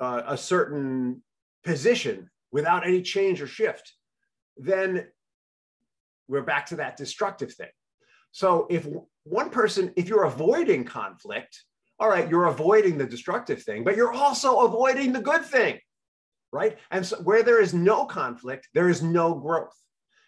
uh, 0.00 0.22
a 0.26 0.36
certain 0.36 1.22
position 1.64 2.30
without 2.52 2.86
any 2.86 3.02
change 3.02 3.42
or 3.42 3.46
shift 3.46 3.94
then 4.56 5.06
we're 6.28 6.42
back 6.42 6.66
to 6.66 6.76
that 6.76 6.96
destructive 6.96 7.52
thing. 7.52 7.70
So 8.32 8.66
if 8.70 8.86
one 9.24 9.50
person 9.50 9.92
if 9.96 10.08
you're 10.08 10.24
avoiding 10.24 10.84
conflict 10.84 11.64
all 11.98 12.08
right 12.08 12.28
you're 12.28 12.46
avoiding 12.46 12.98
the 12.98 13.06
destructive 13.06 13.62
thing 13.62 13.82
but 13.82 13.96
you're 13.96 14.12
also 14.12 14.60
avoiding 14.60 15.12
the 15.12 15.20
good 15.20 15.44
thing 15.44 15.78
right? 16.50 16.78
And 16.90 17.04
so 17.04 17.16
where 17.18 17.42
there 17.42 17.60
is 17.60 17.74
no 17.74 18.04
conflict 18.04 18.68
there 18.74 18.88
is 18.88 19.02
no 19.02 19.34
growth. 19.34 19.76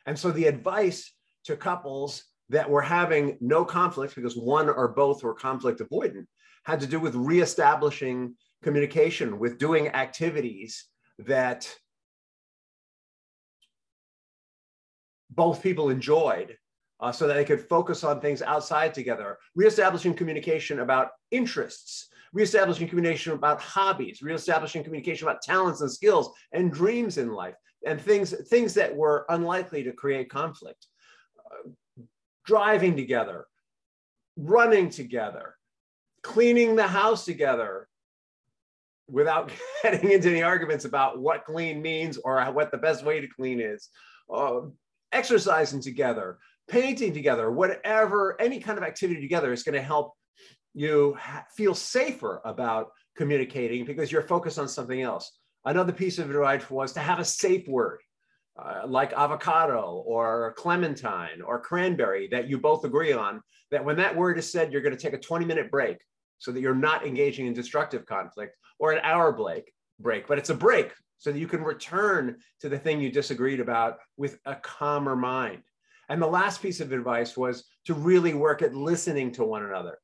And 0.06 0.18
so 0.18 0.30
the 0.30 0.46
advice 0.46 1.12
to 1.44 1.56
couples 1.56 2.24
that 2.50 2.68
were 2.68 2.82
having 2.82 3.38
no 3.40 3.64
conflict 3.64 4.14
because 4.14 4.36
one 4.36 4.68
or 4.68 4.88
both 4.88 5.22
were 5.22 5.34
conflict 5.34 5.80
avoidant 5.80 6.26
had 6.64 6.80
to 6.80 6.86
do 6.86 7.00
with 7.00 7.14
reestablishing 7.14 8.34
communication, 8.62 9.38
with 9.38 9.58
doing 9.58 9.88
activities 9.88 10.86
that 11.20 11.72
both 15.30 15.62
people 15.62 15.90
enjoyed 15.90 16.56
uh, 16.98 17.12
so 17.12 17.26
that 17.26 17.34
they 17.34 17.44
could 17.44 17.60
focus 17.60 18.04
on 18.04 18.20
things 18.20 18.42
outside 18.42 18.92
together, 18.92 19.38
reestablishing 19.54 20.12
communication 20.12 20.80
about 20.80 21.10
interests, 21.30 22.08
reestablishing 22.32 22.88
communication 22.88 23.32
about 23.32 23.60
hobbies, 23.60 24.22
reestablishing 24.22 24.84
communication 24.84 25.26
about 25.26 25.40
talents 25.40 25.80
and 25.80 25.90
skills 25.90 26.30
and 26.52 26.72
dreams 26.72 27.16
in 27.16 27.32
life, 27.32 27.54
and 27.86 28.00
things, 28.00 28.34
things 28.48 28.74
that 28.74 28.94
were 28.94 29.24
unlikely 29.30 29.82
to 29.82 29.92
create 29.92 30.28
conflict. 30.28 30.86
Uh, 31.38 31.70
driving 32.50 32.96
together, 32.96 33.46
running 34.36 34.90
together, 34.90 35.54
cleaning 36.24 36.74
the 36.74 36.86
house 36.86 37.24
together 37.24 37.86
without 39.08 39.52
getting 39.84 40.10
into 40.10 40.30
any 40.30 40.42
arguments 40.42 40.84
about 40.84 41.20
what 41.20 41.44
clean 41.44 41.80
means 41.80 42.18
or 42.24 42.44
what 42.46 42.72
the 42.72 42.76
best 42.76 43.04
way 43.04 43.20
to 43.20 43.28
clean 43.28 43.60
is, 43.60 43.88
uh, 44.34 44.62
exercising 45.12 45.80
together, 45.80 46.38
painting 46.68 47.14
together, 47.14 47.52
whatever, 47.52 48.40
any 48.40 48.58
kind 48.58 48.78
of 48.78 48.82
activity 48.82 49.20
together 49.20 49.52
is 49.52 49.62
going 49.62 49.76
to 49.76 49.80
help 49.80 50.12
you 50.74 51.16
feel 51.56 51.74
safer 51.74 52.40
about 52.44 52.88
communicating 53.16 53.84
because 53.84 54.10
you're 54.10 54.22
focused 54.22 54.58
on 54.58 54.66
something 54.66 55.02
else. 55.02 55.30
Another 55.64 55.92
piece 55.92 56.18
of 56.18 56.28
advice 56.28 56.68
was 56.68 56.92
to 56.94 57.00
have 57.00 57.20
a 57.20 57.24
safe 57.24 57.68
word. 57.68 58.00
Uh, 58.62 58.86
like 58.86 59.14
avocado 59.14 60.02
or 60.06 60.52
clementine 60.58 61.40
or 61.40 61.58
cranberry 61.58 62.28
that 62.28 62.46
you 62.46 62.58
both 62.58 62.84
agree 62.84 63.12
on, 63.12 63.40
that 63.70 63.82
when 63.82 63.96
that 63.96 64.14
word 64.14 64.38
is 64.38 64.50
said, 64.50 64.70
you're 64.70 64.82
going 64.82 64.94
to 64.94 65.00
take 65.00 65.14
a 65.14 65.18
20 65.18 65.46
minute 65.46 65.70
break 65.70 65.96
so 66.38 66.52
that 66.52 66.60
you're 66.60 66.74
not 66.74 67.06
engaging 67.06 67.46
in 67.46 67.54
destructive 67.54 68.04
conflict 68.04 68.54
or 68.78 68.92
an 68.92 69.00
hour 69.02 69.32
break, 69.32 69.72
break, 69.98 70.26
but 70.26 70.36
it's 70.36 70.50
a 70.50 70.54
break 70.54 70.92
so 71.16 71.32
that 71.32 71.38
you 71.38 71.46
can 71.46 71.62
return 71.62 72.36
to 72.60 72.68
the 72.68 72.78
thing 72.78 73.00
you 73.00 73.10
disagreed 73.10 73.60
about 73.60 73.96
with 74.18 74.38
a 74.44 74.54
calmer 74.56 75.16
mind. 75.16 75.62
And 76.10 76.20
the 76.20 76.26
last 76.26 76.60
piece 76.60 76.80
of 76.80 76.92
advice 76.92 77.36
was 77.36 77.64
to 77.86 77.94
really 77.94 78.34
work 78.34 78.60
at 78.60 78.74
listening 78.74 79.32
to 79.32 79.44
one 79.44 79.64
another 79.64 79.98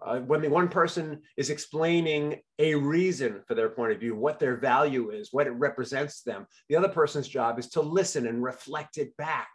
uh, 0.00 0.20
when 0.20 0.40
the 0.40 0.48
one 0.48 0.68
person 0.68 1.20
is 1.36 1.50
explaining 1.50 2.40
a 2.58 2.74
reason 2.74 3.42
for 3.46 3.54
their 3.54 3.68
point 3.68 3.92
of 3.92 4.00
view, 4.00 4.14
what 4.16 4.38
their 4.38 4.56
value 4.56 5.10
is, 5.10 5.28
what 5.32 5.46
it 5.46 5.50
represents 5.50 6.22
them, 6.22 6.46
the 6.68 6.76
other 6.76 6.88
person's 6.88 7.28
job 7.28 7.58
is 7.58 7.68
to 7.68 7.82
listen 7.82 8.26
and 8.26 8.42
reflect 8.42 8.96
it 8.96 9.16
back 9.16 9.48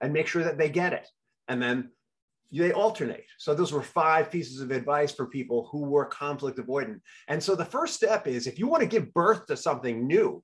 and 0.00 0.12
make 0.12 0.26
sure 0.26 0.44
that 0.44 0.58
they 0.58 0.70
get 0.70 0.92
it. 0.92 1.06
And 1.48 1.60
then 1.60 1.90
they 2.50 2.72
alternate. 2.72 3.26
So 3.38 3.54
those 3.54 3.72
were 3.72 3.82
five 3.82 4.30
pieces 4.30 4.60
of 4.60 4.70
advice 4.70 5.12
for 5.12 5.26
people 5.26 5.68
who 5.70 5.84
were 5.84 6.06
conflict 6.06 6.58
avoidant. 6.58 7.00
And 7.28 7.42
so 7.42 7.54
the 7.54 7.64
first 7.64 7.94
step 7.94 8.26
is 8.26 8.46
if 8.46 8.58
you 8.58 8.66
want 8.68 8.82
to 8.82 8.88
give 8.88 9.12
birth 9.12 9.46
to 9.46 9.56
something 9.56 10.06
new, 10.06 10.42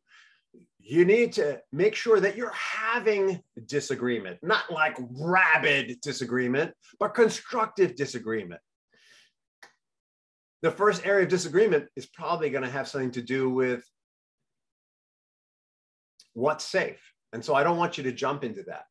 you 0.87 1.07
need 1.07 1.33
to 1.33 1.59
make 1.73 1.95
sure 1.95 2.21
that 2.21 2.37
you're 2.37 2.53
having 2.53 3.41
disagreement, 3.65 4.39
not 4.43 4.71
like 4.71 4.97
rabid 5.19 5.99
disagreement, 6.03 6.75
but 7.01 7.15
constructive 7.15 7.97
disagreement. 7.97 8.61
The 10.61 10.71
first 10.71 11.07
area 11.07 11.25
of 11.25 11.31
disagreement 11.31 11.89
is 11.97 12.05
probably 12.05 12.51
going 12.51 12.65
to 12.65 12.71
have 12.71 12.87
something 12.87 13.13
to 13.13 13.23
do 13.23 13.49
with 13.49 13.83
what's 16.35 16.67
safe. 16.67 17.01
And 17.33 17.43
so 17.43 17.55
I 17.55 17.65
don't 17.65 17.79
want 17.79 17.97
you 17.97 18.05
to 18.05 18.13
jump 18.13 18.45
into 18.45 18.63
that. 18.65 18.85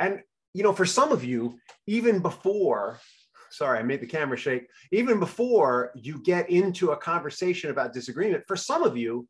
And, 0.00 0.22
you 0.54 0.64
know, 0.64 0.72
for 0.72 0.86
some 0.86 1.12
of 1.12 1.22
you, 1.24 1.58
even 1.86 2.18
before, 2.18 2.98
sorry, 3.50 3.78
I 3.78 3.82
made 3.82 4.00
the 4.00 4.06
camera 4.06 4.36
shake, 4.36 4.66
even 4.90 5.20
before 5.20 5.92
you 5.94 6.20
get 6.22 6.50
into 6.50 6.90
a 6.90 6.96
conversation 6.96 7.70
about 7.70 7.92
disagreement, 7.92 8.44
for 8.48 8.56
some 8.56 8.82
of 8.82 8.96
you, 8.96 9.28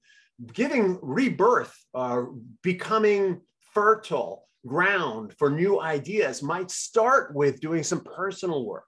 giving 0.53 0.99
rebirth, 1.03 1.75
uh, 1.95 2.23
becoming 2.63 3.41
fertile 3.73 4.47
ground 4.67 5.33
for 5.39 5.51
new 5.51 5.81
ideas 5.81 6.43
might 6.43 6.71
start 6.71 7.35
with 7.35 7.61
doing 7.61 7.83
some 7.83 8.01
personal 8.01 8.67
work. 8.67 8.87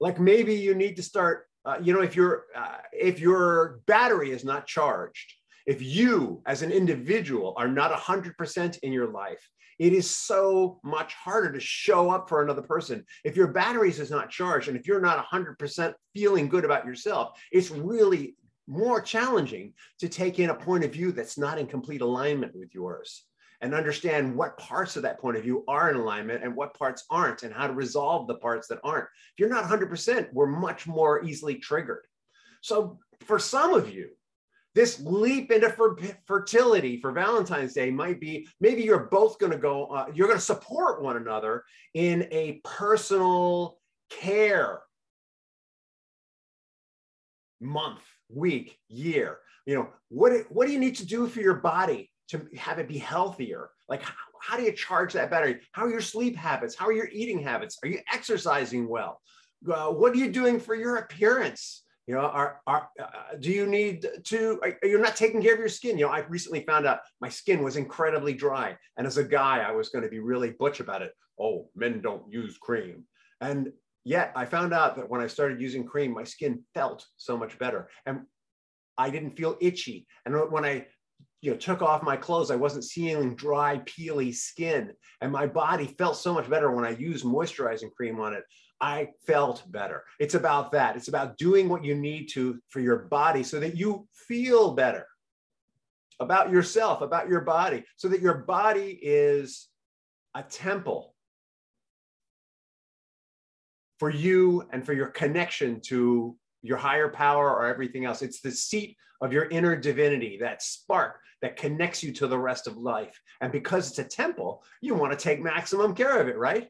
Like 0.00 0.18
maybe 0.18 0.54
you 0.54 0.74
need 0.74 0.96
to 0.96 1.02
start, 1.02 1.46
uh, 1.64 1.78
you 1.82 1.92
know, 1.92 2.00
if 2.00 2.16
your 2.16 2.44
uh, 2.56 2.78
if 2.92 3.20
your 3.20 3.80
battery 3.86 4.30
is 4.30 4.44
not 4.44 4.66
charged, 4.66 5.34
if 5.66 5.82
you 5.82 6.42
as 6.46 6.62
an 6.62 6.72
individual 6.72 7.54
are 7.56 7.68
not 7.68 7.92
100% 7.92 8.78
in 8.82 8.92
your 8.92 9.10
life, 9.10 9.46
it 9.78 9.92
is 9.92 10.10
so 10.10 10.80
much 10.82 11.14
harder 11.14 11.52
to 11.52 11.60
show 11.60 12.10
up 12.10 12.28
for 12.28 12.42
another 12.42 12.62
person. 12.62 13.04
If 13.24 13.36
your 13.36 13.48
batteries 13.48 14.00
is 14.00 14.10
not 14.10 14.30
charged 14.30 14.68
and 14.68 14.76
if 14.76 14.86
you're 14.86 15.00
not 15.00 15.24
100% 15.26 15.94
feeling 16.14 16.48
good 16.48 16.64
about 16.64 16.84
yourself, 16.84 17.40
it's 17.52 17.70
really 17.70 18.36
more 18.68 19.00
challenging 19.00 19.72
to 19.98 20.08
take 20.08 20.38
in 20.38 20.50
a 20.50 20.54
point 20.54 20.84
of 20.84 20.92
view 20.92 21.10
that's 21.10 21.38
not 21.38 21.58
in 21.58 21.66
complete 21.66 22.02
alignment 22.02 22.54
with 22.54 22.74
yours 22.74 23.24
and 23.60 23.74
understand 23.74 24.36
what 24.36 24.58
parts 24.58 24.96
of 24.96 25.02
that 25.02 25.18
point 25.18 25.36
of 25.36 25.42
view 25.42 25.64
are 25.66 25.90
in 25.90 25.96
alignment 25.96 26.44
and 26.44 26.54
what 26.54 26.74
parts 26.74 27.04
aren't 27.10 27.42
and 27.42 27.52
how 27.52 27.66
to 27.66 27.72
resolve 27.72 28.28
the 28.28 28.36
parts 28.36 28.68
that 28.68 28.78
aren't. 28.84 29.06
If 29.06 29.38
you're 29.38 29.48
not 29.48 29.64
100%, 29.64 30.32
we're 30.32 30.46
much 30.46 30.86
more 30.86 31.24
easily 31.24 31.56
triggered. 31.56 32.06
So 32.60 32.98
for 33.24 33.38
some 33.38 33.74
of 33.74 33.92
you, 33.92 34.10
this 34.74 35.00
leap 35.00 35.50
into 35.50 35.70
fer- 35.70 35.96
fertility 36.26 37.00
for 37.00 37.10
Valentine's 37.10 37.72
Day 37.72 37.90
might 37.90 38.20
be 38.20 38.46
maybe 38.60 38.82
you're 38.82 39.08
both 39.10 39.38
going 39.40 39.50
to 39.50 39.58
go, 39.58 39.86
uh, 39.86 40.06
you're 40.14 40.28
going 40.28 40.38
to 40.38 40.44
support 40.44 41.02
one 41.02 41.16
another 41.16 41.64
in 41.94 42.28
a 42.30 42.60
personal 42.64 43.78
care 44.08 44.82
month 47.60 48.02
week, 48.28 48.78
year. 48.88 49.38
You 49.66 49.74
know, 49.74 49.88
what, 50.08 50.32
what 50.50 50.66
do 50.66 50.72
you 50.72 50.78
need 50.78 50.96
to 50.96 51.06
do 51.06 51.26
for 51.26 51.40
your 51.40 51.56
body 51.56 52.10
to 52.28 52.46
have 52.56 52.78
it 52.78 52.88
be 52.88 52.98
healthier? 52.98 53.70
Like, 53.88 54.02
how, 54.02 54.14
how 54.40 54.56
do 54.56 54.62
you 54.62 54.72
charge 54.72 55.12
that 55.14 55.30
battery? 55.30 55.60
How 55.72 55.84
are 55.84 55.90
your 55.90 56.00
sleep 56.00 56.36
habits? 56.36 56.74
How 56.74 56.86
are 56.86 56.92
your 56.92 57.08
eating 57.12 57.42
habits? 57.42 57.78
Are 57.82 57.88
you 57.88 58.00
exercising 58.12 58.88
well? 58.88 59.20
Uh, 59.70 59.88
what 59.88 60.12
are 60.12 60.16
you 60.16 60.30
doing 60.30 60.60
for 60.60 60.74
your 60.74 60.96
appearance? 60.96 61.84
You 62.06 62.14
know, 62.14 62.20
are, 62.20 62.62
are 62.66 62.88
uh, 62.98 63.36
do 63.38 63.50
you 63.50 63.66
need 63.66 64.06
to? 64.24 64.58
Are, 64.62 64.78
you're 64.82 65.02
not 65.02 65.14
taking 65.14 65.42
care 65.42 65.52
of 65.52 65.58
your 65.58 65.68
skin. 65.68 65.98
You 65.98 66.06
know, 66.06 66.10
I 66.10 66.20
recently 66.20 66.64
found 66.64 66.86
out 66.86 67.00
my 67.20 67.28
skin 67.28 67.62
was 67.62 67.76
incredibly 67.76 68.32
dry, 68.32 68.78
and 68.96 69.06
as 69.06 69.18
a 69.18 69.24
guy, 69.24 69.58
I 69.58 69.72
was 69.72 69.90
going 69.90 70.04
to 70.04 70.10
be 70.10 70.18
really 70.18 70.52
butch 70.52 70.80
about 70.80 71.02
it. 71.02 71.12
Oh, 71.38 71.68
men 71.76 72.00
don't 72.00 72.32
use 72.32 72.56
cream, 72.56 73.04
and 73.42 73.72
Yet 74.08 74.32
I 74.34 74.46
found 74.46 74.72
out 74.72 74.96
that 74.96 75.10
when 75.10 75.20
I 75.20 75.26
started 75.26 75.60
using 75.60 75.84
cream, 75.84 76.14
my 76.14 76.24
skin 76.24 76.64
felt 76.72 77.04
so 77.18 77.36
much 77.36 77.58
better 77.58 77.90
and 78.06 78.22
I 78.96 79.10
didn't 79.10 79.36
feel 79.36 79.58
itchy. 79.60 80.06
And 80.24 80.34
when 80.50 80.64
I 80.64 80.86
you 81.42 81.50
know, 81.50 81.58
took 81.58 81.82
off 81.82 82.02
my 82.02 82.16
clothes, 82.16 82.50
I 82.50 82.56
wasn't 82.56 82.84
seeing 82.84 83.34
dry, 83.34 83.82
peely 83.84 84.34
skin. 84.34 84.94
And 85.20 85.30
my 85.30 85.46
body 85.46 85.94
felt 85.98 86.16
so 86.16 86.32
much 86.32 86.48
better 86.48 86.70
when 86.70 86.86
I 86.86 86.96
used 86.96 87.22
moisturizing 87.22 87.92
cream 87.94 88.18
on 88.18 88.32
it. 88.32 88.44
I 88.80 89.10
felt 89.26 89.70
better. 89.70 90.04
It's 90.18 90.34
about 90.34 90.72
that. 90.72 90.96
It's 90.96 91.08
about 91.08 91.36
doing 91.36 91.68
what 91.68 91.84
you 91.84 91.94
need 91.94 92.28
to 92.28 92.58
for 92.70 92.80
your 92.80 93.00
body 93.10 93.42
so 93.42 93.60
that 93.60 93.76
you 93.76 94.08
feel 94.14 94.72
better 94.72 95.06
about 96.18 96.50
yourself, 96.50 97.02
about 97.02 97.28
your 97.28 97.42
body, 97.42 97.84
so 97.96 98.08
that 98.08 98.22
your 98.22 98.38
body 98.38 98.98
is 99.02 99.68
a 100.34 100.42
temple 100.44 101.14
for 103.98 104.10
you 104.10 104.68
and 104.72 104.84
for 104.84 104.92
your 104.92 105.08
connection 105.08 105.80
to 105.86 106.36
your 106.62 106.76
higher 106.76 107.08
power 107.08 107.50
or 107.50 107.66
everything 107.66 108.04
else. 108.04 108.22
It's 108.22 108.40
the 108.40 108.50
seat 108.50 108.96
of 109.20 109.32
your 109.32 109.46
inner 109.46 109.76
divinity, 109.76 110.38
that 110.40 110.62
spark 110.62 111.20
that 111.42 111.56
connects 111.56 112.02
you 112.02 112.12
to 112.12 112.26
the 112.26 112.38
rest 112.38 112.66
of 112.66 112.76
life. 112.76 113.20
And 113.40 113.52
because 113.52 113.90
it's 113.90 113.98
a 113.98 114.04
temple, 114.04 114.64
you 114.80 114.94
want 114.94 115.12
to 115.12 115.18
take 115.18 115.40
maximum 115.40 115.94
care 115.94 116.20
of 116.20 116.28
it, 116.28 116.36
right? 116.36 116.68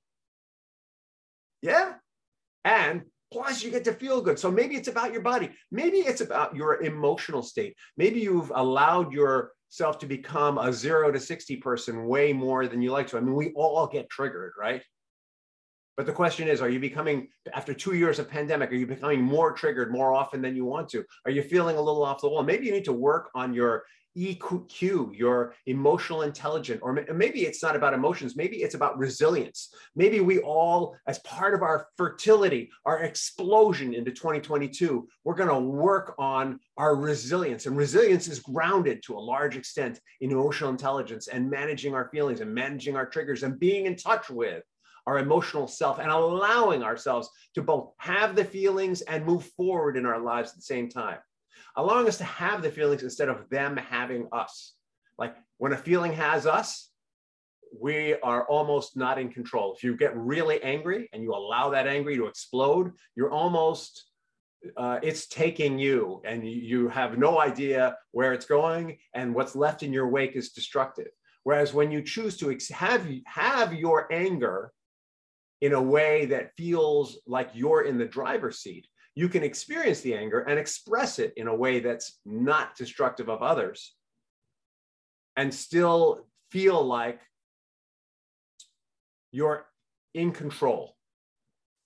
Yeah. 1.62 1.94
And 2.64 3.02
plus, 3.32 3.62
you 3.62 3.70
get 3.70 3.84
to 3.84 3.92
feel 3.92 4.20
good. 4.20 4.38
So 4.38 4.50
maybe 4.50 4.74
it's 4.74 4.88
about 4.88 5.12
your 5.12 5.22
body. 5.22 5.50
Maybe 5.70 5.98
it's 5.98 6.20
about 6.20 6.54
your 6.54 6.82
emotional 6.82 7.42
state. 7.42 7.76
Maybe 7.96 8.20
you've 8.20 8.52
allowed 8.54 9.12
yourself 9.12 9.98
to 10.00 10.06
become 10.06 10.58
a 10.58 10.72
zero 10.72 11.10
to 11.10 11.20
60 11.20 11.56
person 11.56 12.06
way 12.06 12.32
more 12.32 12.66
than 12.66 12.82
you 12.82 12.92
like 12.92 13.06
to. 13.08 13.16
I 13.16 13.20
mean, 13.20 13.34
we 13.34 13.52
all 13.54 13.86
get 13.86 14.10
triggered, 14.10 14.52
right? 14.58 14.82
But 15.98 16.06
the 16.06 16.12
question 16.12 16.46
is, 16.46 16.62
are 16.62 16.70
you 16.70 16.78
becoming, 16.78 17.26
after 17.52 17.74
two 17.74 17.96
years 17.96 18.20
of 18.20 18.30
pandemic, 18.30 18.70
are 18.70 18.76
you 18.76 18.86
becoming 18.86 19.20
more 19.20 19.50
triggered 19.50 19.90
more 19.90 20.14
often 20.14 20.40
than 20.40 20.54
you 20.54 20.64
want 20.64 20.88
to? 20.90 21.04
Are 21.24 21.32
you 21.32 21.42
feeling 21.42 21.76
a 21.76 21.82
little 21.82 22.04
off 22.04 22.20
the 22.20 22.28
wall? 22.28 22.44
Maybe 22.44 22.66
you 22.66 22.72
need 22.72 22.84
to 22.84 22.92
work 22.92 23.30
on 23.34 23.52
your 23.52 23.82
EQ, 24.16 25.18
your 25.18 25.54
emotional 25.66 26.22
intelligence, 26.22 26.78
or 26.84 26.92
maybe 26.92 27.46
it's 27.46 27.64
not 27.64 27.74
about 27.74 27.94
emotions, 27.94 28.36
maybe 28.36 28.58
it's 28.58 28.76
about 28.76 28.96
resilience. 28.96 29.74
Maybe 29.96 30.20
we 30.20 30.38
all, 30.38 30.96
as 31.08 31.18
part 31.20 31.52
of 31.52 31.62
our 31.62 31.88
fertility, 31.96 32.70
our 32.84 33.00
explosion 33.00 33.92
into 33.92 34.12
2022, 34.12 35.08
we're 35.24 35.34
going 35.34 35.48
to 35.48 35.58
work 35.58 36.14
on 36.16 36.60
our 36.76 36.94
resilience. 36.94 37.66
And 37.66 37.76
resilience 37.76 38.28
is 38.28 38.38
grounded 38.38 39.02
to 39.02 39.16
a 39.16 39.18
large 39.18 39.56
extent 39.56 40.00
in 40.20 40.30
emotional 40.30 40.70
intelligence 40.70 41.26
and 41.26 41.50
managing 41.50 41.94
our 41.94 42.08
feelings 42.10 42.40
and 42.40 42.54
managing 42.54 42.94
our 42.94 43.06
triggers 43.06 43.42
and 43.42 43.58
being 43.58 43.86
in 43.86 43.96
touch 43.96 44.30
with 44.30 44.62
our 45.08 45.18
emotional 45.18 45.66
self 45.66 45.98
and 45.98 46.10
allowing 46.10 46.82
ourselves 46.82 47.28
to 47.54 47.62
both 47.62 47.92
have 47.98 48.36
the 48.36 48.44
feelings 48.44 49.00
and 49.02 49.24
move 49.24 49.44
forward 49.56 49.96
in 49.96 50.06
our 50.06 50.20
lives 50.20 50.50
at 50.50 50.56
the 50.56 50.62
same 50.62 50.88
time 50.88 51.18
allowing 51.78 52.08
us 52.08 52.18
to 52.18 52.24
have 52.24 52.60
the 52.60 52.70
feelings 52.70 53.02
instead 53.02 53.28
of 53.28 53.48
them 53.50 53.76
having 53.76 54.28
us. 54.32 54.74
Like 55.16 55.36
when 55.58 55.72
a 55.72 55.76
feeling 55.76 56.12
has 56.12 56.46
us, 56.46 56.90
we 57.78 58.14
are 58.20 58.44
almost 58.48 58.96
not 58.96 59.18
in 59.18 59.30
control. 59.30 59.74
If 59.74 59.84
you 59.84 59.96
get 59.96 60.16
really 60.16 60.62
angry 60.62 61.08
and 61.12 61.22
you 61.22 61.34
allow 61.34 61.70
that 61.70 61.86
angry 61.86 62.16
to 62.16 62.26
explode, 62.26 62.92
you're 63.14 63.30
almost 63.30 64.06
uh, 64.76 64.98
it's 65.04 65.28
taking 65.28 65.78
you 65.78 66.20
and 66.24 66.44
you 66.44 66.88
have 66.88 67.16
no 67.16 67.38
idea 67.38 67.96
where 68.10 68.32
it's 68.32 68.46
going 68.46 68.98
and 69.14 69.32
what's 69.32 69.54
left 69.54 69.84
in 69.84 69.92
your 69.92 70.08
wake 70.08 70.34
is 70.34 70.50
destructive 70.50 71.06
whereas 71.44 71.72
when 71.72 71.92
you 71.92 72.02
choose 72.02 72.36
to 72.36 72.58
have 72.74 73.06
have 73.24 73.72
your 73.72 74.12
anger 74.12 74.72
in 75.60 75.72
a 75.72 75.82
way 75.82 76.26
that 76.26 76.54
feels 76.56 77.18
like 77.26 77.50
you're 77.54 77.82
in 77.82 77.98
the 77.98 78.04
driver's 78.04 78.58
seat 78.58 78.86
you 79.18 79.28
can 79.28 79.42
experience 79.42 80.00
the 80.02 80.14
anger 80.14 80.42
and 80.42 80.60
express 80.60 81.18
it 81.18 81.32
in 81.36 81.48
a 81.48 81.54
way 81.54 81.80
that's 81.80 82.20
not 82.24 82.76
destructive 82.76 83.28
of 83.28 83.42
others 83.42 83.96
and 85.36 85.52
still 85.52 86.24
feel 86.52 86.84
like 86.84 87.18
you're 89.32 89.66
in 90.14 90.30
control 90.30 90.94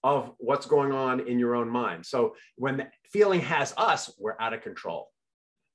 of 0.04 0.32
what's 0.36 0.66
going 0.66 0.92
on 0.92 1.26
in 1.26 1.38
your 1.38 1.54
own 1.54 1.70
mind. 1.70 2.04
So 2.04 2.34
when 2.56 2.76
the 2.76 2.88
feeling 3.10 3.40
has 3.40 3.72
us, 3.78 4.12
we're 4.18 4.36
out 4.38 4.52
of 4.52 4.60
control 4.60 5.08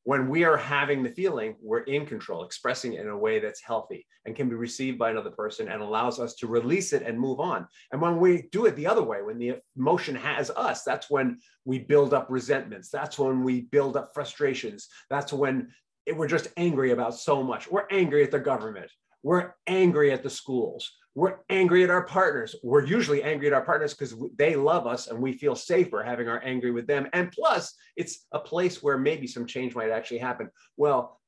when 0.07 0.29
we 0.29 0.45
are 0.45 0.55
having 0.55 1.03
the 1.03 1.09
feeling, 1.09 1.53
we're 1.61 1.81
in 1.81 2.05
control, 2.05 2.45
expressing 2.45 2.93
it 2.93 3.01
in 3.01 3.09
a 3.09 3.17
way 3.17 3.39
that's 3.39 3.61
healthy 3.61 4.07
and 4.23 4.37
can 4.37 4.47
be 4.47 4.55
received 4.55 4.97
by 4.97 5.09
another 5.09 5.31
person 5.31 5.67
and 5.67 5.81
allows 5.81 6.17
us 6.17 6.33
to 6.35 6.47
release 6.47 6.93
it 6.93 7.01
and 7.01 7.19
move 7.19 7.41
on. 7.41 7.67
And 7.91 7.99
when 7.99 8.17
we 8.17 8.47
do 8.53 8.67
it 8.67 8.77
the 8.77 8.87
other 8.87 9.03
way, 9.03 9.21
when 9.21 9.37
the 9.37 9.55
emotion 9.75 10.15
has 10.15 10.49
us, 10.51 10.83
that's 10.83 11.09
when 11.09 11.39
we 11.65 11.79
build 11.79 12.13
up 12.13 12.27
resentments. 12.29 12.87
That's 12.89 13.19
when 13.19 13.43
we 13.43 13.63
build 13.63 13.97
up 13.97 14.11
frustrations. 14.13 14.87
That's 15.09 15.33
when 15.33 15.73
we're 16.15 16.29
just 16.29 16.53
angry 16.55 16.91
about 16.91 17.13
so 17.13 17.43
much. 17.43 17.69
We're 17.69 17.87
angry 17.91 18.23
at 18.23 18.31
the 18.31 18.39
government. 18.39 18.89
We're 19.23 19.55
angry 19.67 20.13
at 20.13 20.23
the 20.23 20.29
schools. 20.29 20.89
We're 21.17 21.39
angry 21.49 21.83
at 21.83 21.89
our 21.89 22.03
partners. 22.03 22.55
We're 22.61 22.85
usually 22.85 23.23
angry 23.23 23.47
at 23.47 23.53
our 23.53 23.65
partners 23.65 23.95
because 23.95 24.13
they 24.35 24.55
love 24.55 24.85
us 24.85 25.07
and 25.07 25.19
we 25.19 25.33
feel 25.33 25.55
safer 25.55 26.03
having 26.03 26.27
our 26.27 26.39
angry 26.45 26.69
with 26.69 26.85
them. 26.85 27.07
And 27.11 27.31
plus, 27.31 27.73
it's 27.95 28.27
a 28.33 28.39
place 28.39 28.83
where 28.83 28.99
maybe 28.99 29.25
some 29.25 29.47
change 29.47 29.73
might 29.73 29.89
actually 29.89 30.19
happen. 30.19 30.51
Well, 30.75 31.19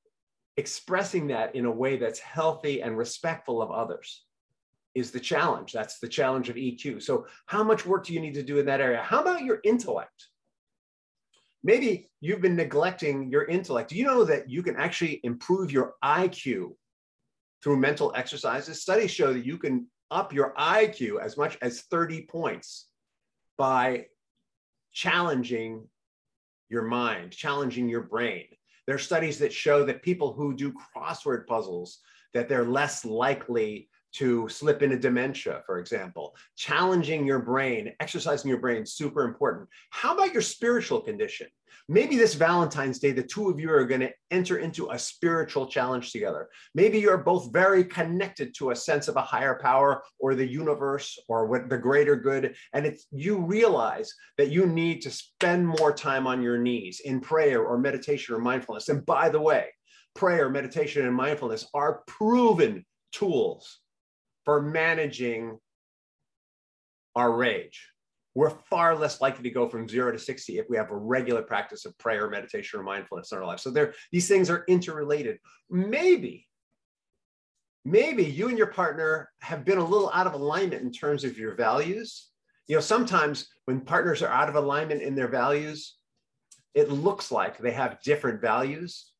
expressing 0.57 1.25
that 1.29 1.55
in 1.55 1.65
a 1.65 1.71
way 1.71 1.97
that's 1.97 2.19
healthy 2.19 2.83
and 2.83 2.99
respectful 2.99 3.63
of 3.63 3.71
others 3.71 4.25
is 4.93 5.09
the 5.09 5.19
challenge. 5.19 5.73
That's 5.73 5.97
the 5.97 6.07
challenge 6.07 6.49
of 6.49 6.55
EQ. 6.55 7.01
So, 7.01 7.25
how 7.47 7.63
much 7.63 7.83
work 7.83 8.05
do 8.05 8.13
you 8.13 8.19
need 8.19 8.35
to 8.35 8.43
do 8.43 8.59
in 8.59 8.67
that 8.67 8.81
area? 8.81 9.01
How 9.01 9.21
about 9.21 9.41
your 9.41 9.59
intellect? 9.63 10.27
Maybe 11.63 12.11
you've 12.21 12.41
been 12.41 12.55
neglecting 12.55 13.31
your 13.31 13.45
intellect. 13.45 13.89
Do 13.89 13.95
you 13.95 14.03
know 14.03 14.23
that 14.23 14.51
you 14.51 14.61
can 14.61 14.75
actually 14.75 15.19
improve 15.23 15.71
your 15.71 15.95
IQ 16.03 16.75
through 17.63 17.77
mental 17.77 18.13
exercises. 18.15 18.81
Studies 18.81 19.11
show 19.11 19.33
that 19.33 19.45
you 19.45 19.57
can 19.57 19.87
up 20.11 20.33
your 20.33 20.53
IQ 20.57 21.21
as 21.23 21.37
much 21.37 21.57
as 21.61 21.81
30 21.81 22.23
points 22.23 22.87
by 23.57 24.05
challenging 24.91 25.87
your 26.69 26.83
mind, 26.83 27.31
challenging 27.31 27.89
your 27.89 28.03
brain. 28.03 28.45
There 28.85 28.95
are 28.95 28.99
studies 28.99 29.37
that 29.39 29.53
show 29.53 29.83
that 29.85 30.01
people 30.01 30.33
who 30.33 30.55
do 30.55 30.73
crossword 30.73 31.45
puzzles 31.45 31.99
that 32.33 32.47
they're 32.47 32.65
less 32.65 33.05
likely 33.05 33.88
to 34.13 34.47
slip 34.49 34.81
into 34.81 34.97
dementia, 34.97 35.61
for 35.65 35.79
example. 35.79 36.35
Challenging 36.55 37.25
your 37.25 37.39
brain, 37.39 37.93
exercising 37.99 38.49
your 38.49 38.59
brain, 38.59 38.85
super 38.85 39.23
important. 39.23 39.67
How 39.91 40.13
about 40.13 40.33
your 40.33 40.41
spiritual 40.41 41.01
condition? 41.01 41.47
Maybe 41.87 42.17
this 42.17 42.35
Valentine's 42.35 42.99
Day, 42.99 43.11
the 43.11 43.23
two 43.23 43.49
of 43.49 43.59
you 43.59 43.71
are 43.71 43.85
going 43.85 44.01
to 44.01 44.13
enter 44.29 44.57
into 44.57 44.91
a 44.91 44.99
spiritual 44.99 45.65
challenge 45.65 46.11
together. 46.11 46.49
Maybe 46.75 46.99
you're 46.99 47.17
both 47.17 47.51
very 47.51 47.83
connected 47.83 48.53
to 48.55 48.69
a 48.69 48.75
sense 48.75 49.07
of 49.07 49.15
a 49.15 49.21
higher 49.21 49.57
power 49.59 50.03
or 50.19 50.35
the 50.35 50.45
universe 50.45 51.17
or 51.27 51.47
what 51.47 51.67
the 51.67 51.77
greater 51.79 52.15
good. 52.15 52.55
And 52.73 52.85
it's 52.85 53.07
you 53.11 53.39
realize 53.39 54.13
that 54.37 54.49
you 54.49 54.67
need 54.67 55.01
to 55.01 55.11
spend 55.11 55.67
more 55.67 55.91
time 55.91 56.27
on 56.27 56.43
your 56.43 56.59
knees 56.59 57.01
in 57.03 57.21
prayer 57.21 57.63
or 57.63 57.79
meditation 57.79 58.35
or 58.35 58.39
mindfulness. 58.39 58.89
And 58.89 59.03
by 59.05 59.29
the 59.29 59.41
way, 59.41 59.65
prayer, 60.13 60.49
meditation, 60.49 61.07
and 61.07 61.15
mindfulness 61.15 61.67
are 61.73 62.03
proven 62.05 62.85
tools 63.11 63.79
for 64.45 64.61
managing 64.61 65.57
our 67.15 67.31
rage 67.31 67.89
we're 68.39 68.49
far 68.49 68.95
less 68.95 69.19
likely 69.19 69.43
to 69.43 69.49
go 69.49 69.67
from 69.67 69.89
zero 69.89 70.13
to 70.13 70.17
60 70.17 70.59
if 70.59 70.69
we 70.69 70.77
have 70.77 70.91
a 70.91 70.95
regular 70.95 71.41
practice 71.41 71.85
of 71.85 71.97
prayer, 71.97 72.29
meditation, 72.29 72.79
or 72.79 72.83
mindfulness 72.83 73.33
in 73.33 73.37
our 73.37 73.45
life. 73.45 73.59
So 73.59 73.69
there, 73.69 73.93
these 74.13 74.29
things 74.29 74.49
are 74.49 74.63
interrelated. 74.69 75.39
Maybe, 75.69 76.47
maybe 77.83 78.23
you 78.23 78.47
and 78.47 78.57
your 78.57 78.67
partner 78.67 79.29
have 79.41 79.65
been 79.65 79.77
a 79.77 79.85
little 79.85 80.09
out 80.13 80.25
of 80.25 80.33
alignment 80.33 80.83
in 80.83 80.91
terms 80.93 81.25
of 81.25 81.37
your 81.37 81.55
values. 81.55 82.29
You 82.67 82.75
know, 82.75 82.81
sometimes 82.81 83.47
when 83.65 83.81
partners 83.81 84.21
are 84.21 84.31
out 84.31 84.47
of 84.47 84.55
alignment 84.55 85.01
in 85.01 85.15
their 85.15 85.27
values, 85.27 85.95
it 86.73 86.89
looks 86.89 87.33
like 87.33 87.57
they 87.57 87.71
have 87.71 88.01
different 88.03 88.39
values, 88.39 89.11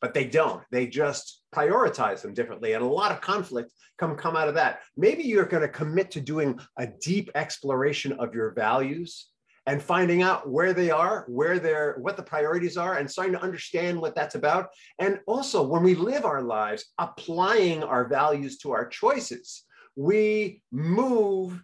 but 0.00 0.14
they 0.14 0.26
don't. 0.26 0.62
They 0.70 0.86
just 0.86 1.41
prioritize 1.54 2.22
them 2.22 2.34
differently 2.34 2.72
and 2.72 2.82
a 2.82 2.86
lot 2.86 3.12
of 3.12 3.20
conflict 3.20 3.72
come 3.98 4.16
come 4.16 4.36
out 4.36 4.48
of 4.48 4.54
that. 4.54 4.80
Maybe 4.96 5.22
you're 5.22 5.44
going 5.44 5.62
to 5.62 5.68
commit 5.68 6.10
to 6.12 6.20
doing 6.20 6.58
a 6.78 6.86
deep 6.86 7.30
exploration 7.34 8.12
of 8.14 8.34
your 8.34 8.52
values 8.52 9.28
and 9.66 9.80
finding 9.80 10.22
out 10.22 10.50
where 10.50 10.72
they 10.72 10.90
are 10.90 11.24
where 11.28 11.58
they're 11.58 11.96
what 12.00 12.16
the 12.16 12.22
priorities 12.22 12.76
are 12.76 12.96
and 12.98 13.10
starting 13.10 13.34
to 13.34 13.42
understand 13.42 14.00
what 14.00 14.14
that's 14.14 14.34
about. 14.34 14.68
And 14.98 15.20
also 15.26 15.62
when 15.62 15.82
we 15.82 15.94
live 15.94 16.24
our 16.24 16.42
lives 16.42 16.86
applying 16.98 17.84
our 17.84 18.08
values 18.08 18.58
to 18.58 18.72
our 18.72 18.86
choices 18.86 19.64
we 19.96 20.62
move 20.70 21.62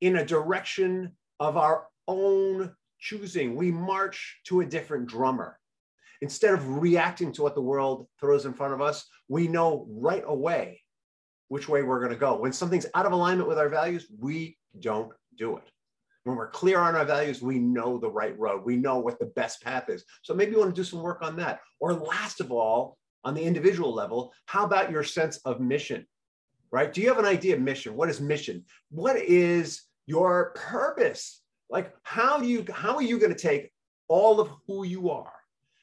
in 0.00 0.16
a 0.16 0.24
direction 0.24 1.12
of 1.40 1.56
our 1.56 1.86
own 2.08 2.74
choosing. 2.98 3.56
We 3.56 3.70
march 3.70 4.40
to 4.44 4.60
a 4.60 4.66
different 4.66 5.06
drummer 5.06 5.58
instead 6.22 6.54
of 6.54 6.78
reacting 6.78 7.32
to 7.32 7.42
what 7.42 7.54
the 7.54 7.60
world 7.60 8.06
throws 8.20 8.46
in 8.46 8.52
front 8.52 8.74
of 8.74 8.80
us, 8.80 9.06
we 9.28 9.48
know 9.48 9.86
right 9.88 10.24
away 10.26 10.80
which 11.48 11.68
way 11.68 11.82
we're 11.82 12.00
going 12.00 12.12
to 12.12 12.18
go. 12.18 12.36
When 12.36 12.52
something's 12.52 12.86
out 12.94 13.06
of 13.06 13.12
alignment 13.12 13.48
with 13.48 13.58
our 13.58 13.68
values, 13.68 14.06
we 14.18 14.56
don't 14.80 15.12
do 15.36 15.56
it. 15.56 15.64
When 16.24 16.36
we're 16.36 16.50
clear 16.50 16.80
on 16.80 16.96
our 16.96 17.04
values, 17.04 17.40
we 17.40 17.60
know 17.60 17.98
the 17.98 18.10
right 18.10 18.36
road. 18.36 18.64
We 18.64 18.76
know 18.76 18.98
what 18.98 19.20
the 19.20 19.26
best 19.26 19.62
path 19.62 19.88
is. 19.88 20.04
So 20.22 20.34
maybe 20.34 20.52
you 20.52 20.58
want 20.58 20.74
to 20.74 20.80
do 20.80 20.84
some 20.84 21.02
work 21.02 21.22
on 21.22 21.36
that. 21.36 21.60
Or 21.78 21.94
last 21.94 22.40
of 22.40 22.50
all, 22.50 22.98
on 23.24 23.34
the 23.34 23.42
individual 23.42 23.92
level, 23.92 24.32
how 24.46 24.64
about 24.64 24.90
your 24.90 25.04
sense 25.04 25.38
of 25.38 25.60
mission? 25.60 26.06
Right? 26.72 26.92
Do 26.92 27.00
you 27.00 27.08
have 27.08 27.18
an 27.18 27.24
idea 27.24 27.54
of 27.54 27.60
mission? 27.60 27.94
What 27.94 28.08
is 28.08 28.20
mission? 28.20 28.64
What 28.90 29.16
is 29.16 29.82
your 30.06 30.52
purpose? 30.56 31.42
Like 31.70 31.92
how 32.02 32.38
do 32.38 32.46
you 32.46 32.64
how 32.72 32.94
are 32.96 33.02
you 33.02 33.18
going 33.18 33.32
to 33.32 33.38
take 33.38 33.70
all 34.08 34.40
of 34.40 34.50
who 34.66 34.84
you 34.84 35.10
are 35.10 35.32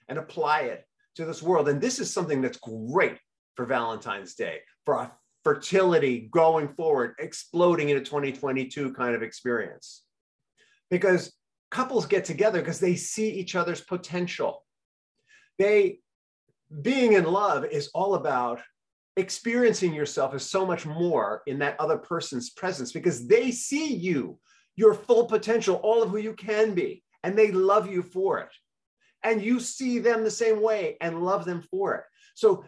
and 0.10 0.18
apply 0.18 0.62
it 0.62 0.86
to 1.16 1.26
this 1.26 1.42
world. 1.42 1.70
And 1.70 1.82
this 1.82 2.00
is 2.00 2.12
something 2.12 2.42
that's 2.42 2.58
great 2.58 3.18
for 3.56 3.66
Valentine's 3.66 4.36
Day, 4.36 4.60
for 4.86 4.98
our 4.98 5.12
fertility 5.44 6.30
going 6.32 6.70
forward, 6.70 7.16
exploding 7.20 7.90
into 7.90 8.04
2022 8.04 8.94
kind 8.94 9.16
of 9.16 9.22
experience. 9.22 10.04
Because 10.90 11.34
couples 11.70 12.06
get 12.06 12.26
together 12.26 12.60
because 12.60 12.80
they 12.80 12.96
see 12.96 13.30
each 13.30 13.56
other's 13.56 13.82
potential. 13.82 14.66
They, 15.60 16.00
being 16.82 17.14
in 17.14 17.26
love 17.26 17.66
is 17.66 17.90
all 17.94 18.16
about 18.16 18.62
experiencing 19.16 19.94
yourself 19.94 20.34
as 20.34 20.50
so 20.50 20.66
much 20.66 20.86
more 20.86 21.44
in 21.46 21.60
that 21.60 21.80
other 21.80 21.98
person's 21.98 22.50
presence 22.50 22.92
because 22.92 23.28
they 23.28 23.52
see 23.52 23.94
you, 23.94 24.40
your 24.76 24.96
full 24.96 25.26
potential, 25.26 25.76
all 25.76 26.02
of 26.02 26.10
who 26.10 26.18
you 26.18 26.34
can 26.34 26.74
be, 26.74 27.04
and 27.24 27.38
they 27.38 27.52
love 27.52 27.88
you 27.88 28.02
for 28.02 28.40
it 28.40 28.50
and 29.24 29.42
you 29.42 29.60
see 29.60 30.00
them 30.00 30.24
the 30.24 30.32
same 30.32 30.62
way 30.62 30.98
and 31.02 31.24
love 31.24 31.46
them 31.46 31.62
for 31.62 31.96
it. 31.96 32.04
So 32.36 32.66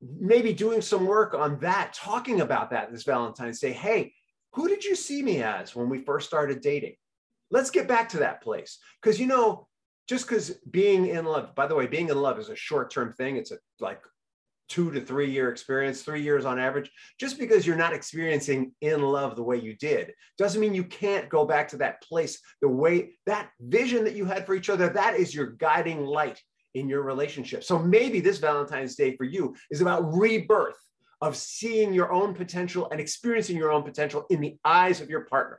maybe 0.00 0.52
doing 0.52 0.80
some 0.80 1.06
work 1.06 1.34
on 1.34 1.58
that, 1.60 1.92
talking 1.92 2.40
about 2.40 2.70
that 2.70 2.90
this 2.92 3.04
Valentine's 3.04 3.60
Day. 3.60 3.72
Hey, 3.72 4.12
who 4.52 4.68
did 4.68 4.84
you 4.84 4.94
see 4.94 5.22
me 5.22 5.42
as 5.42 5.74
when 5.74 5.88
we 5.88 5.98
first 5.98 6.26
started 6.26 6.60
dating? 6.60 6.94
Let's 7.50 7.70
get 7.70 7.88
back 7.88 8.08
to 8.10 8.18
that 8.18 8.42
place. 8.42 8.78
Because, 9.02 9.18
you 9.18 9.26
know, 9.26 9.66
just 10.08 10.26
because 10.26 10.50
being 10.70 11.06
in 11.06 11.24
love, 11.24 11.54
by 11.54 11.66
the 11.66 11.74
way, 11.74 11.86
being 11.86 12.08
in 12.08 12.20
love 12.20 12.38
is 12.38 12.48
a 12.48 12.56
short 12.56 12.90
term 12.90 13.12
thing. 13.12 13.36
It's 13.36 13.50
a 13.50 13.58
like 13.80 14.02
two 14.68 14.90
to 14.90 15.00
three 15.00 15.30
year 15.30 15.50
experience, 15.50 16.02
three 16.02 16.22
years 16.22 16.44
on 16.44 16.58
average. 16.58 16.90
Just 17.18 17.38
because 17.38 17.66
you're 17.66 17.76
not 17.76 17.92
experiencing 17.92 18.72
in 18.80 19.02
love 19.02 19.36
the 19.36 19.42
way 19.42 19.56
you 19.56 19.74
did 19.76 20.12
doesn't 20.36 20.60
mean 20.60 20.74
you 20.74 20.84
can't 20.84 21.28
go 21.28 21.44
back 21.44 21.68
to 21.68 21.78
that 21.78 22.02
place, 22.02 22.40
the 22.60 22.68
way 22.68 23.10
that 23.26 23.50
vision 23.60 24.04
that 24.04 24.14
you 24.14 24.24
had 24.24 24.46
for 24.46 24.54
each 24.54 24.70
other, 24.70 24.88
that 24.90 25.14
is 25.14 25.34
your 25.34 25.46
guiding 25.46 26.04
light 26.04 26.40
in 26.74 26.88
your 26.88 27.02
relationship. 27.02 27.64
So 27.64 27.78
maybe 27.78 28.20
this 28.20 28.38
Valentine's 28.38 28.94
Day 28.94 29.16
for 29.16 29.24
you 29.24 29.54
is 29.70 29.80
about 29.80 30.12
rebirth 30.12 30.78
of 31.20 31.36
seeing 31.36 31.92
your 31.92 32.12
own 32.12 32.34
potential 32.34 32.88
and 32.90 33.00
experiencing 33.00 33.56
your 33.56 33.72
own 33.72 33.82
potential 33.82 34.26
in 34.30 34.40
the 34.40 34.56
eyes 34.64 35.00
of 35.00 35.10
your 35.10 35.22
partner. 35.22 35.58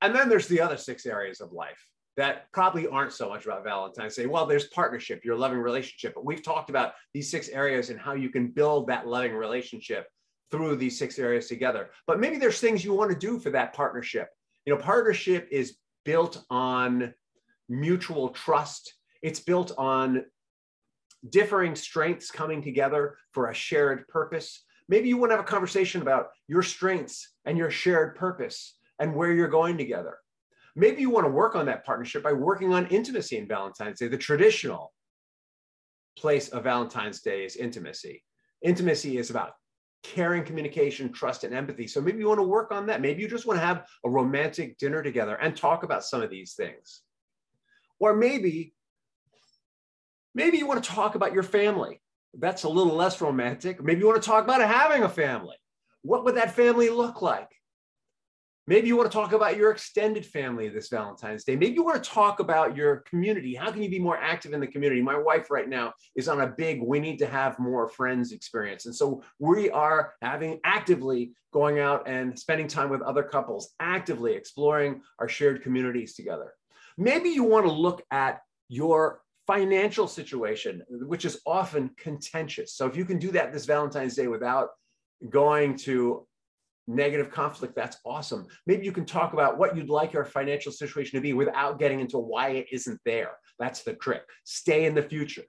And 0.00 0.14
then 0.14 0.28
there's 0.28 0.48
the 0.48 0.60
other 0.60 0.76
six 0.76 1.04
areas 1.04 1.40
of 1.40 1.52
life 1.52 1.82
that 2.16 2.50
probably 2.52 2.86
aren't 2.88 3.12
so 3.12 3.28
much 3.28 3.44
about 3.44 3.64
Valentine's 3.64 4.16
Day. 4.16 4.26
Well, 4.26 4.46
there's 4.46 4.68
partnership, 4.68 5.24
your 5.24 5.36
loving 5.36 5.58
relationship, 5.58 6.14
but 6.14 6.24
we've 6.24 6.42
talked 6.42 6.70
about 6.70 6.94
these 7.12 7.30
six 7.30 7.48
areas 7.48 7.90
and 7.90 8.00
how 8.00 8.14
you 8.14 8.30
can 8.30 8.48
build 8.48 8.86
that 8.88 9.06
loving 9.06 9.34
relationship 9.34 10.08
through 10.50 10.76
these 10.76 10.98
six 10.98 11.18
areas 11.18 11.48
together. 11.48 11.90
But 12.06 12.20
maybe 12.20 12.38
there's 12.38 12.60
things 12.60 12.84
you 12.84 12.94
want 12.94 13.10
to 13.10 13.18
do 13.18 13.38
for 13.38 13.50
that 13.50 13.74
partnership. 13.74 14.28
You 14.64 14.74
know, 14.74 14.80
partnership 14.80 15.48
is 15.50 15.76
built 16.04 16.42
on 16.50 17.12
mutual 17.68 18.30
trust. 18.30 18.94
It's 19.22 19.40
built 19.40 19.72
on 19.76 20.24
differing 21.30 21.74
strengths 21.74 22.30
coming 22.30 22.62
together 22.62 23.16
for 23.32 23.48
a 23.48 23.54
shared 23.54 24.06
purpose. 24.08 24.64
Maybe 24.88 25.08
you 25.08 25.16
want 25.16 25.30
to 25.32 25.36
have 25.36 25.44
a 25.44 25.48
conversation 25.48 26.00
about 26.00 26.28
your 26.48 26.62
strengths 26.62 27.32
and 27.44 27.58
your 27.58 27.70
shared 27.70 28.14
purpose 28.14 28.76
and 29.00 29.14
where 29.14 29.32
you're 29.32 29.48
going 29.48 29.76
together. 29.76 30.18
Maybe 30.78 31.00
you 31.00 31.08
want 31.08 31.24
to 31.24 31.30
work 31.30 31.56
on 31.56 31.66
that 31.66 31.86
partnership 31.86 32.22
by 32.22 32.34
working 32.34 32.74
on 32.74 32.86
intimacy 32.88 33.38
in 33.38 33.48
Valentine's 33.48 33.98
Day. 33.98 34.08
The 34.08 34.18
traditional 34.18 34.92
place 36.18 36.50
of 36.50 36.64
Valentine's 36.64 37.22
Day 37.22 37.46
is 37.46 37.56
intimacy. 37.56 38.22
Intimacy 38.62 39.16
is 39.16 39.30
about 39.30 39.52
caring, 40.02 40.44
communication, 40.44 41.10
trust, 41.12 41.44
and 41.44 41.54
empathy. 41.54 41.86
So 41.86 42.02
maybe 42.02 42.18
you 42.18 42.28
want 42.28 42.40
to 42.40 42.46
work 42.46 42.72
on 42.72 42.86
that. 42.86 43.00
Maybe 43.00 43.22
you 43.22 43.28
just 43.28 43.46
want 43.46 43.58
to 43.58 43.64
have 43.64 43.86
a 44.04 44.10
romantic 44.10 44.76
dinner 44.76 45.02
together 45.02 45.36
and 45.36 45.56
talk 45.56 45.82
about 45.82 46.04
some 46.04 46.22
of 46.22 46.28
these 46.28 46.52
things. 46.52 47.00
Or 47.98 48.14
maybe, 48.14 48.74
maybe 50.34 50.58
you 50.58 50.66
want 50.66 50.84
to 50.84 50.90
talk 50.90 51.14
about 51.14 51.32
your 51.32 51.42
family. 51.42 52.02
That's 52.34 52.64
a 52.64 52.68
little 52.68 52.94
less 52.94 53.22
romantic. 53.22 53.82
Maybe 53.82 54.00
you 54.00 54.06
want 54.06 54.22
to 54.22 54.28
talk 54.28 54.44
about 54.44 54.60
having 54.60 55.04
a 55.04 55.08
family. 55.08 55.56
What 56.02 56.24
would 56.24 56.36
that 56.36 56.54
family 56.54 56.90
look 56.90 57.22
like? 57.22 57.48
Maybe 58.68 58.88
you 58.88 58.96
want 58.96 59.08
to 59.08 59.16
talk 59.16 59.32
about 59.32 59.56
your 59.56 59.70
extended 59.70 60.26
family 60.26 60.68
this 60.68 60.88
Valentine's 60.88 61.44
Day. 61.44 61.54
Maybe 61.54 61.74
you 61.74 61.84
want 61.84 62.02
to 62.02 62.10
talk 62.10 62.40
about 62.40 62.76
your 62.76 62.96
community. 63.08 63.54
How 63.54 63.70
can 63.70 63.80
you 63.80 63.88
be 63.88 64.00
more 64.00 64.18
active 64.18 64.54
in 64.54 64.60
the 64.60 64.66
community? 64.66 65.00
My 65.00 65.16
wife 65.16 65.52
right 65.52 65.68
now 65.68 65.92
is 66.16 66.26
on 66.26 66.40
a 66.40 66.48
big, 66.48 66.82
we 66.82 66.98
need 66.98 67.16
to 67.18 67.26
have 67.26 67.60
more 67.60 67.88
friends 67.88 68.32
experience. 68.32 68.86
And 68.86 68.94
so 68.94 69.22
we 69.38 69.70
are 69.70 70.14
having 70.20 70.58
actively 70.64 71.30
going 71.52 71.78
out 71.78 72.08
and 72.08 72.36
spending 72.36 72.66
time 72.66 72.90
with 72.90 73.02
other 73.02 73.22
couples, 73.22 73.72
actively 73.78 74.34
exploring 74.34 75.00
our 75.20 75.28
shared 75.28 75.62
communities 75.62 76.16
together. 76.16 76.52
Maybe 76.98 77.28
you 77.28 77.44
want 77.44 77.66
to 77.66 77.72
look 77.72 78.02
at 78.10 78.40
your 78.68 79.20
financial 79.46 80.08
situation, 80.08 80.82
which 80.88 81.24
is 81.24 81.40
often 81.46 81.90
contentious. 81.96 82.74
So 82.74 82.86
if 82.86 82.96
you 82.96 83.04
can 83.04 83.20
do 83.20 83.30
that 83.30 83.52
this 83.52 83.64
Valentine's 83.64 84.16
Day 84.16 84.26
without 84.26 84.70
going 85.30 85.76
to 85.78 86.26
negative 86.86 87.30
conflict, 87.30 87.74
that's 87.74 87.98
awesome. 88.04 88.46
Maybe 88.66 88.84
you 88.84 88.92
can 88.92 89.04
talk 89.04 89.32
about 89.32 89.58
what 89.58 89.76
you'd 89.76 89.88
like 89.88 90.12
your 90.12 90.24
financial 90.24 90.72
situation 90.72 91.16
to 91.16 91.22
be 91.22 91.32
without 91.32 91.78
getting 91.78 92.00
into 92.00 92.18
why 92.18 92.50
it 92.50 92.66
isn't 92.70 93.00
there. 93.04 93.32
That's 93.58 93.82
the 93.82 93.94
trick. 93.94 94.22
Stay 94.44 94.84
in 94.84 94.94
the 94.94 95.02
future. 95.02 95.44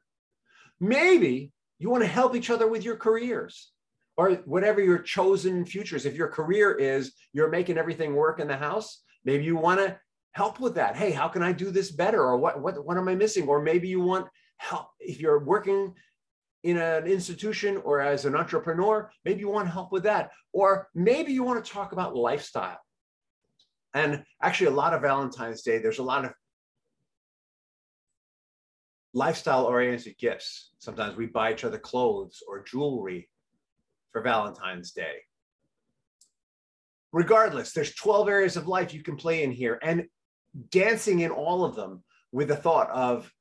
Maybe 0.80 1.52
you 1.80 1.90
want 1.90 2.04
to 2.04 2.10
help 2.10 2.36
each 2.36 2.50
other 2.50 2.68
with 2.68 2.84
your 2.84 2.96
careers 2.96 3.72
or 4.16 4.32
whatever 4.46 4.82
your 4.82 5.00
chosen 5.00 5.66
futures. 5.66 6.06
If 6.06 6.16
your 6.16 6.28
career 6.28 6.74
is 6.74 7.14
you're 7.34 7.50
making 7.50 7.78
everything 7.78 8.16
work 8.16 8.40
in 8.40 8.48
the 8.48 8.58
house, 8.58 9.04
maybe 9.26 9.44
you 9.44 9.56
want 9.56 9.80
to 9.80 9.98
help 10.32 10.60
with 10.60 10.76
that. 10.76 10.96
Hey, 10.96 11.12
how 11.12 11.28
can 11.28 11.44
I 11.44 11.52
do 11.52 11.72
this 11.72 11.92
better? 11.92 12.22
Or 12.22 12.38
what, 12.38 12.62
what, 12.62 12.84
what 12.86 12.98
am 12.98 13.08
I 13.08 13.16
missing? 13.16 13.48
Or 13.48 13.62
maybe 13.62 13.88
you 13.88 14.02
want 14.02 14.28
help 14.58 14.88
if 15.00 15.20
you're 15.20 15.44
working 15.44 15.94
in 16.68 16.76
an 16.78 17.08
institution 17.08 17.78
or 17.86 18.02
as 18.02 18.26
an 18.26 18.36
entrepreneur, 18.36 19.10
maybe 19.24 19.40
you 19.40 19.48
want 19.48 19.70
help 19.70 19.90
with 19.94 20.04
that. 20.04 20.32
Or 20.52 20.90
maybe 20.94 21.32
you 21.32 21.42
want 21.42 21.64
to 21.64 21.72
talk 21.72 21.94
about 21.94 22.14
lifestyle. 22.14 22.80
And 23.94 24.26
actually, 24.44 24.68
a 24.68 24.72
lot 24.72 24.94
of 24.94 25.02
Valentine's 25.02 25.62
Day, 25.62 25.78
there's 25.78 26.00
a 26.00 26.04
lot 26.04 26.26
of 26.26 26.34
lifestyle 29.14 29.64
oriented 29.64 30.18
gifts. 30.18 30.72
Sometimes 30.80 31.16
we 31.16 31.28
buy 31.28 31.54
each 31.54 31.64
other 31.64 31.80
clothes 31.80 32.44
or 32.46 32.66
jewelry 32.66 33.30
for 34.12 34.22
Valentine's 34.22 34.92
Day. 34.92 35.20
Regardless, 37.14 37.72
there's 37.72 37.96
12 37.96 38.28
areas 38.28 38.58
of 38.58 38.68
life 38.68 38.94
you 38.94 39.04
can 39.04 39.16
play 39.16 39.44
in 39.44 39.52
here 39.52 39.80
and 39.82 40.06
dancing 40.70 41.22
in 41.22 41.32
all 41.32 41.64
of 41.64 41.78
them 41.78 42.04
with 42.34 42.50
the 42.50 42.58
thought 42.58 42.90
of 42.90 43.32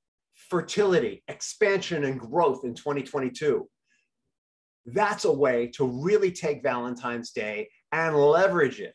fertility, 0.49 1.23
expansion, 1.29 2.05
and 2.05 2.19
growth 2.21 2.65
in 2.65 2.75
2022. 2.75 3.69
That's 4.87 5.25
a 5.25 5.33
way 5.33 5.69
to 5.75 5.87
really 5.87 6.31
take 6.31 6.63
Valentine's 6.63 7.33
Day 7.33 7.69
and 7.93 8.17
leverage 8.17 8.81
it. 8.81 8.95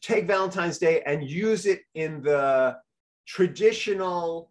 Take 0.00 0.26
Valentine's 0.26 0.78
Day 0.78 1.02
and 1.04 1.28
use 1.28 1.66
it 1.66 1.80
in 1.94 2.22
the 2.22 2.78
traditional 3.26 4.50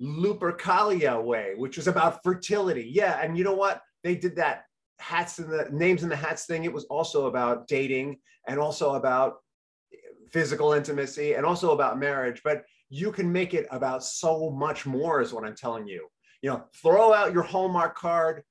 Lupercalia 0.00 1.22
way, 1.22 1.54
which 1.56 1.78
was 1.78 1.88
about 1.88 2.22
fertility. 2.22 2.90
Yeah, 2.92 3.20
and 3.22 3.38
you 3.38 3.44
know 3.44 3.54
what? 3.54 3.80
They 4.04 4.14
did 4.14 4.36
that 4.36 4.64
hats 4.98 5.38
and 5.38 5.50
the 5.50 5.68
names 5.72 6.02
in 6.02 6.08
the 6.08 6.16
hats 6.16 6.46
thing. 6.46 6.64
It 6.64 6.72
was 6.72 6.84
also 6.84 7.26
about 7.26 7.66
dating 7.66 8.18
and 8.46 8.58
also 8.58 8.94
about 8.94 9.36
physical 10.30 10.72
intimacy 10.74 11.34
and 11.34 11.46
also 11.46 11.72
about 11.72 11.98
marriage. 11.98 12.42
But 12.44 12.64
you 12.88 13.10
can 13.12 13.30
make 13.30 13.54
it 13.54 13.66
about 13.70 14.04
so 14.04 14.50
much 14.50 14.86
more 14.86 15.20
is 15.20 15.32
what 15.32 15.44
i'm 15.44 15.54
telling 15.54 15.86
you. 15.86 16.06
You 16.42 16.50
know 16.50 16.64
throw 16.82 17.12
out 17.12 17.32
your 17.32 17.42
hallmark 17.42 17.96
card. 17.96 18.42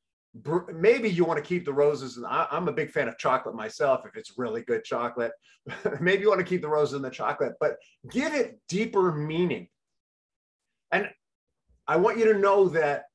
Maybe 0.74 1.10
you 1.10 1.24
want 1.24 1.38
to 1.38 1.48
keep 1.48 1.64
the 1.64 1.74
roses 1.74 2.18
and 2.18 2.26
i'm 2.26 2.68
a 2.68 2.74
big 2.74 2.92
fan 2.92 3.08
of 3.08 3.18
chocolate 3.18 3.56
myself 3.56 4.06
if 4.06 4.18
it's 4.18 4.38
really 4.38 4.62
good 4.62 4.84
chocolate. 4.84 5.32
Maybe 6.02 6.24
you 6.24 6.30
want 6.30 6.40
to 6.40 6.46
keep 6.46 6.62
the 6.62 6.70
roses 6.70 6.96
and 6.96 7.06
the 7.06 7.10
chocolate 7.10 7.54
but 7.60 7.78
give 8.12 8.34
it 8.34 8.60
deeper 8.68 9.12
meaning. 9.12 9.68
And 10.92 11.10
i 11.88 11.96
want 11.96 12.18
you 12.18 12.32
to 12.34 12.40
know 12.40 12.70
that 12.70 13.06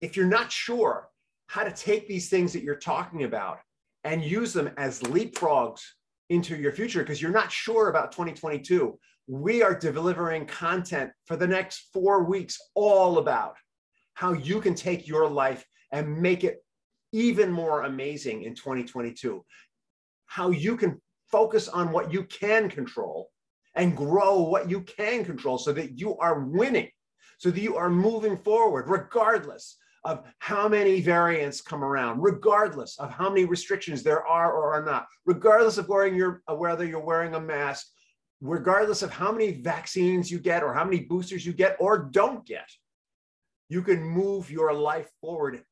if 0.00 0.16
you're 0.16 0.26
not 0.26 0.52
sure 0.52 1.08
how 1.48 1.64
to 1.64 1.72
take 1.72 2.06
these 2.06 2.28
things 2.28 2.52
that 2.52 2.62
you're 2.62 2.76
talking 2.76 3.24
about 3.24 3.58
and 4.04 4.22
use 4.22 4.52
them 4.52 4.70
as 4.76 5.00
leapfrogs 5.00 5.80
into 6.30 6.56
your 6.56 6.72
future 6.72 7.00
because 7.00 7.20
you're 7.20 7.30
not 7.30 7.50
sure 7.50 7.88
about 7.88 8.12
2022 8.12 8.98
we 9.28 9.62
are 9.62 9.74
delivering 9.74 10.46
content 10.46 11.12
for 11.26 11.36
the 11.36 11.46
next 11.46 11.90
four 11.92 12.24
weeks 12.24 12.58
all 12.74 13.18
about 13.18 13.56
how 14.14 14.32
you 14.32 14.58
can 14.60 14.74
take 14.74 15.06
your 15.06 15.28
life 15.28 15.64
and 15.92 16.20
make 16.20 16.44
it 16.44 16.64
even 17.12 17.52
more 17.52 17.82
amazing 17.82 18.42
in 18.42 18.54
2022. 18.54 19.44
How 20.26 20.50
you 20.50 20.76
can 20.78 21.00
focus 21.30 21.68
on 21.68 21.92
what 21.92 22.10
you 22.10 22.24
can 22.24 22.70
control 22.70 23.28
and 23.74 23.96
grow 23.96 24.40
what 24.40 24.68
you 24.68 24.80
can 24.80 25.26
control 25.26 25.58
so 25.58 25.74
that 25.74 25.98
you 25.98 26.16
are 26.16 26.40
winning, 26.40 26.88
so 27.38 27.50
that 27.50 27.60
you 27.60 27.76
are 27.76 27.90
moving 27.90 28.36
forward, 28.36 28.88
regardless 28.88 29.76
of 30.04 30.24
how 30.38 30.68
many 30.68 31.02
variants 31.02 31.60
come 31.60 31.84
around, 31.84 32.22
regardless 32.22 32.98
of 32.98 33.10
how 33.10 33.28
many 33.28 33.44
restrictions 33.44 34.02
there 34.02 34.26
are 34.26 34.52
or 34.52 34.72
are 34.72 34.84
not, 34.84 35.06
regardless 35.26 35.76
of 35.76 35.86
wearing 35.86 36.14
your, 36.14 36.42
uh, 36.50 36.54
whether 36.54 36.84
you're 36.84 36.98
wearing 36.98 37.34
a 37.34 37.40
mask 37.40 37.88
regardless 38.40 39.02
of 39.02 39.10
how 39.10 39.32
many 39.32 39.52
vaccines 39.52 40.30
you 40.30 40.38
get 40.38 40.62
or 40.62 40.72
how 40.72 40.84
many 40.84 41.00
boosters 41.00 41.44
you 41.44 41.52
get 41.52 41.76
or 41.80 42.08
don't 42.12 42.46
get, 42.46 42.68
you 43.68 43.82
can 43.82 44.02
move 44.02 44.50
your 44.50 44.72
life 44.72 45.10
forward 45.20 45.62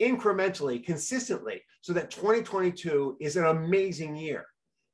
incrementally, 0.00 0.84
consistently, 0.84 1.62
so 1.80 1.92
that 1.92 2.10
2022 2.10 3.16
is 3.20 3.36
an 3.36 3.46
amazing 3.46 4.14
year 4.14 4.44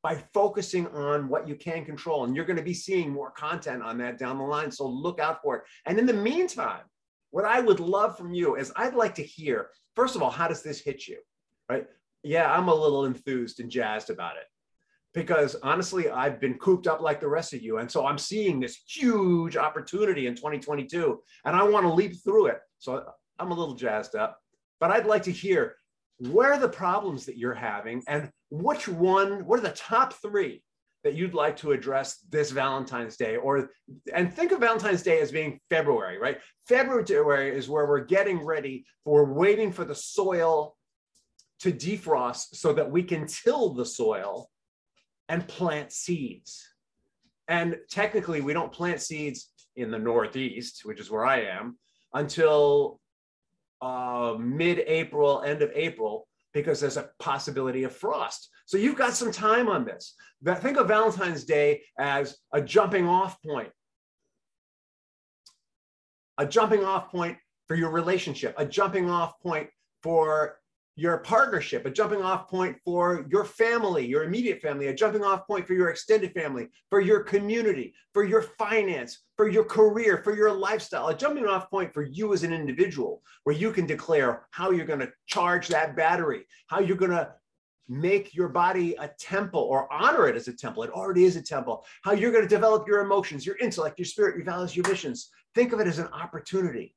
by 0.02 0.16
focusing 0.32 0.86
on 0.88 1.28
what 1.28 1.46
you 1.46 1.54
can 1.54 1.84
control. 1.84 2.24
And 2.24 2.34
you're 2.34 2.44
going 2.44 2.56
to 2.56 2.62
be 2.62 2.74
seeing 2.74 3.10
more 3.10 3.30
content 3.32 3.82
on 3.82 3.98
that 3.98 4.18
down 4.18 4.38
the 4.38 4.44
line. 4.44 4.70
So 4.70 4.86
look 4.86 5.20
out 5.20 5.42
for 5.42 5.56
it. 5.56 5.62
And 5.86 5.98
in 5.98 6.06
the 6.06 6.12
meantime, 6.12 6.82
what 7.30 7.44
I 7.44 7.60
would 7.60 7.80
love 7.80 8.16
from 8.16 8.34
you 8.34 8.56
is 8.56 8.72
I'd 8.76 8.94
like 8.94 9.14
to 9.16 9.22
hear, 9.22 9.68
first 9.94 10.16
of 10.16 10.22
all, 10.22 10.30
how 10.30 10.48
does 10.48 10.62
this 10.62 10.80
hit 10.80 11.06
you? 11.08 11.18
Right? 11.68 11.86
Yeah, 12.22 12.52
I'm 12.52 12.68
a 12.68 12.74
little 12.74 13.04
enthused 13.04 13.60
and 13.60 13.70
jazzed 13.70 14.10
about 14.10 14.36
it 14.36 14.44
because 15.14 15.56
honestly, 15.62 16.08
I've 16.08 16.40
been 16.40 16.54
cooped 16.54 16.86
up 16.86 17.00
like 17.00 17.20
the 17.20 17.28
rest 17.28 17.52
of 17.52 17.62
you. 17.62 17.78
And 17.78 17.90
so 17.90 18.06
I'm 18.06 18.18
seeing 18.18 18.60
this 18.60 18.82
huge 18.86 19.56
opportunity 19.56 20.26
in 20.26 20.34
2022 20.34 21.20
and 21.44 21.56
I 21.56 21.62
want 21.64 21.84
to 21.84 21.92
leap 21.92 22.22
through 22.22 22.46
it. 22.46 22.60
So 22.78 23.04
I'm 23.38 23.50
a 23.50 23.54
little 23.54 23.74
jazzed 23.74 24.14
up, 24.14 24.38
but 24.80 24.90
I'd 24.90 25.06
like 25.06 25.22
to 25.24 25.32
hear 25.32 25.76
where 26.18 26.52
are 26.52 26.58
the 26.58 26.68
problems 26.68 27.26
that 27.26 27.36
you're 27.36 27.54
having 27.54 28.02
and 28.08 28.30
which 28.50 28.88
one, 28.88 29.44
what 29.46 29.58
are 29.58 29.62
the 29.62 29.70
top 29.70 30.14
three 30.14 30.62
that 31.04 31.14
you'd 31.14 31.34
like 31.34 31.56
to 31.56 31.72
address 31.72 32.18
this 32.30 32.50
Valentine's 32.50 33.16
Day? 33.16 33.36
Or 33.36 33.70
and 34.14 34.32
think 34.32 34.52
of 34.52 34.60
Valentine's 34.60 35.02
Day 35.02 35.20
as 35.20 35.32
being 35.32 35.58
February, 35.68 36.18
right? 36.18 36.38
February 36.68 37.56
is 37.56 37.68
where 37.68 37.86
we're 37.86 38.04
getting 38.04 38.44
ready, 38.44 38.84
for 39.04 39.24
waiting 39.24 39.72
for 39.72 39.84
the 39.84 39.94
soil 39.94 40.76
to 41.60 41.72
defrost 41.72 42.54
so 42.54 42.72
that 42.72 42.90
we 42.90 43.02
can 43.02 43.26
till 43.26 43.74
the 43.74 43.84
soil 43.84 44.48
and 45.32 45.48
plant 45.48 45.90
seeds. 45.90 46.68
And 47.48 47.78
technically, 47.88 48.42
we 48.42 48.52
don't 48.52 48.70
plant 48.70 49.00
seeds 49.00 49.50
in 49.76 49.90
the 49.90 49.98
Northeast, 49.98 50.82
which 50.84 51.00
is 51.00 51.10
where 51.10 51.24
I 51.24 51.40
am, 51.40 51.78
until 52.12 53.00
uh, 53.80 54.36
mid-April, 54.38 55.42
end 55.42 55.62
of 55.62 55.70
April, 55.74 56.28
because 56.52 56.80
there's 56.80 56.98
a 56.98 57.08
possibility 57.18 57.84
of 57.84 57.96
frost. 57.96 58.50
So 58.66 58.76
you've 58.76 58.98
got 59.04 59.14
some 59.14 59.32
time 59.32 59.70
on 59.70 59.86
this. 59.86 60.14
Think 60.60 60.76
of 60.76 60.88
Valentine's 60.88 61.44
Day 61.44 61.80
as 61.98 62.36
a 62.52 62.60
jumping 62.60 63.08
off 63.08 63.40
point. 63.42 63.70
A 66.36 66.44
jumping 66.44 66.84
off 66.84 67.10
point 67.10 67.38
for 67.68 67.74
your 67.74 67.90
relationship, 67.90 68.54
a 68.58 68.66
jumping 68.66 69.08
off 69.08 69.40
point 69.40 69.70
for 70.02 70.58
your 70.94 71.18
partnership, 71.18 71.86
a 71.86 71.90
jumping 71.90 72.20
off 72.20 72.48
point 72.48 72.76
for 72.84 73.26
your 73.30 73.44
family, 73.44 74.06
your 74.06 74.24
immediate 74.24 74.60
family, 74.60 74.88
a 74.88 74.94
jumping 74.94 75.24
off 75.24 75.46
point 75.46 75.66
for 75.66 75.72
your 75.72 75.88
extended 75.88 76.32
family, 76.34 76.68
for 76.90 77.00
your 77.00 77.20
community, 77.20 77.94
for 78.12 78.24
your 78.24 78.42
finance, 78.58 79.20
for 79.36 79.48
your 79.48 79.64
career, 79.64 80.20
for 80.22 80.36
your 80.36 80.52
lifestyle, 80.52 81.08
a 81.08 81.16
jumping 81.16 81.46
off 81.46 81.70
point 81.70 81.94
for 81.94 82.02
you 82.02 82.34
as 82.34 82.42
an 82.42 82.52
individual, 82.52 83.22
where 83.44 83.56
you 83.56 83.72
can 83.72 83.86
declare 83.86 84.46
how 84.50 84.70
you're 84.70 84.86
going 84.86 84.98
to 85.00 85.10
charge 85.26 85.68
that 85.68 85.96
battery, 85.96 86.44
how 86.66 86.80
you're 86.80 86.96
going 86.96 87.10
to 87.10 87.32
make 87.88 88.34
your 88.34 88.48
body 88.48 88.94
a 88.98 89.08
temple 89.18 89.60
or 89.60 89.90
honor 89.92 90.28
it 90.28 90.36
as 90.36 90.48
a 90.48 90.52
temple. 90.52 90.82
It 90.82 90.90
already 90.90 91.24
is 91.24 91.36
a 91.36 91.42
temple. 91.42 91.84
How 92.02 92.12
you're 92.12 92.32
going 92.32 92.44
to 92.44 92.48
develop 92.48 92.86
your 92.86 93.00
emotions, 93.00 93.46
your 93.46 93.56
intellect, 93.56 93.98
your 93.98 94.06
spirit, 94.06 94.36
your 94.36 94.44
values, 94.44 94.76
your 94.76 94.88
missions. 94.88 95.30
Think 95.54 95.72
of 95.72 95.80
it 95.80 95.86
as 95.86 95.98
an 95.98 96.08
opportunity 96.08 96.94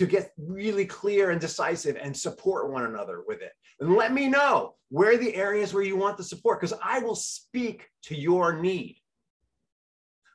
to 0.00 0.06
get 0.06 0.32
really 0.38 0.86
clear 0.86 1.28
and 1.28 1.38
decisive 1.38 1.94
and 2.00 2.16
support 2.16 2.72
one 2.72 2.86
another 2.86 3.22
with 3.28 3.42
it. 3.42 3.52
And 3.80 3.96
let 3.96 4.14
me 4.14 4.28
know 4.28 4.76
where 4.88 5.18
the 5.18 5.34
areas 5.34 5.74
where 5.74 5.82
you 5.82 5.94
want 5.94 6.16
the 6.16 6.24
support, 6.24 6.58
because 6.58 6.78
I 6.82 7.00
will 7.00 7.14
speak 7.14 7.86
to 8.04 8.16
your 8.16 8.58
need. 8.58 8.96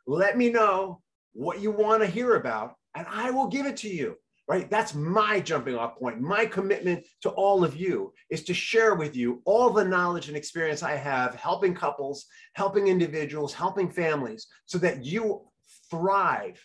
Let 0.05 0.37
me 0.37 0.51
know 0.51 1.01
what 1.33 1.61
you 1.61 1.71
want 1.71 2.03
to 2.03 2.07
hear 2.07 2.35
about, 2.35 2.75
and 2.93 3.07
I 3.09 3.31
will 3.31 3.47
give 3.47 3.65
it 3.65 3.77
to 3.77 3.89
you. 3.89 4.17
Right? 4.47 4.69
That's 4.69 4.93
my 4.93 5.39
jumping 5.39 5.75
off 5.75 5.97
point. 5.97 6.21
My 6.21 6.45
commitment 6.45 7.03
to 7.21 7.31
all 7.31 7.63
of 7.63 7.75
you 7.75 8.13
is 8.29 8.43
to 8.43 8.53
share 8.53 8.93
with 8.93 9.15
you 9.15 9.41
all 9.45 9.71
the 9.71 9.83
knowledge 9.83 10.27
and 10.27 10.37
experience 10.37 10.83
I 10.83 10.95
have 10.95 11.33
helping 11.33 11.73
couples, 11.73 12.27
helping 12.53 12.87
individuals, 12.87 13.51
helping 13.51 13.89
families 13.89 14.45
so 14.67 14.77
that 14.77 15.03
you 15.03 15.41
thrive, 15.89 16.63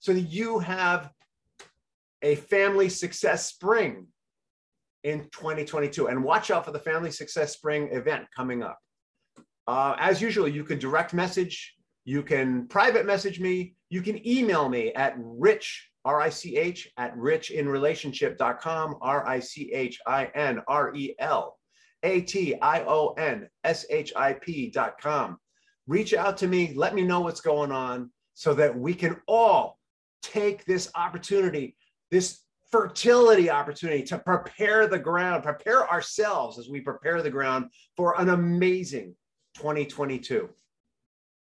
so 0.00 0.14
that 0.14 0.22
you 0.22 0.60
have 0.60 1.10
a 2.22 2.34
family 2.36 2.88
success 2.88 3.46
spring 3.46 4.06
in 5.04 5.20
2022. 5.32 6.08
And 6.08 6.22
watch 6.22 6.50
out 6.50 6.64
for 6.64 6.72
the 6.72 6.78
Family 6.78 7.10
Success 7.10 7.52
Spring 7.52 7.88
event 7.92 8.26
coming 8.34 8.62
up. 8.62 8.78
Uh, 9.66 9.94
as 9.98 10.20
usual, 10.20 10.48
you 10.48 10.64
can 10.64 10.78
direct 10.78 11.12
message, 11.12 11.74
you 12.04 12.22
can 12.22 12.66
private 12.68 13.04
message 13.04 13.38
me, 13.38 13.74
you 13.90 14.00
can 14.00 14.26
email 14.26 14.68
me 14.68 14.92
at 14.94 15.14
rich, 15.18 15.90
R 16.04 16.20
I 16.20 16.30
C 16.30 16.56
H, 16.56 16.90
at 16.96 17.14
richinrelationship.com, 17.16 18.96
R 19.02 19.28
I 19.28 19.40
C 19.40 19.70
H 19.72 19.98
I 20.06 20.26
N 20.34 20.62
R 20.66 20.94
E 20.94 21.14
L 21.18 21.58
A 22.02 22.22
T 22.22 22.58
I 22.60 22.82
O 22.84 23.14
N 23.18 23.48
S 23.64 23.84
H 23.90 24.12
I 24.16 24.32
P.com. 24.32 25.38
Reach 25.86 26.14
out 26.14 26.36
to 26.38 26.48
me, 26.48 26.72
let 26.74 26.94
me 26.94 27.02
know 27.02 27.20
what's 27.20 27.40
going 27.40 27.72
on 27.72 28.10
so 28.34 28.54
that 28.54 28.78
we 28.78 28.94
can 28.94 29.16
all 29.26 29.78
take 30.22 30.64
this 30.64 30.90
opportunity 30.94 31.76
this 32.10 32.40
fertility 32.70 33.50
opportunity 33.50 34.02
to 34.02 34.18
prepare 34.18 34.86
the 34.86 34.98
ground, 34.98 35.42
prepare 35.42 35.90
ourselves 35.90 36.58
as 36.58 36.68
we 36.68 36.80
prepare 36.80 37.22
the 37.22 37.30
ground 37.30 37.66
for 37.96 38.20
an 38.20 38.28
amazing 38.28 39.14
2022. 39.56 40.48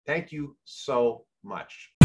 Thank 0.06 0.30
you 0.30 0.56
so 0.64 1.24
much. 1.42 1.95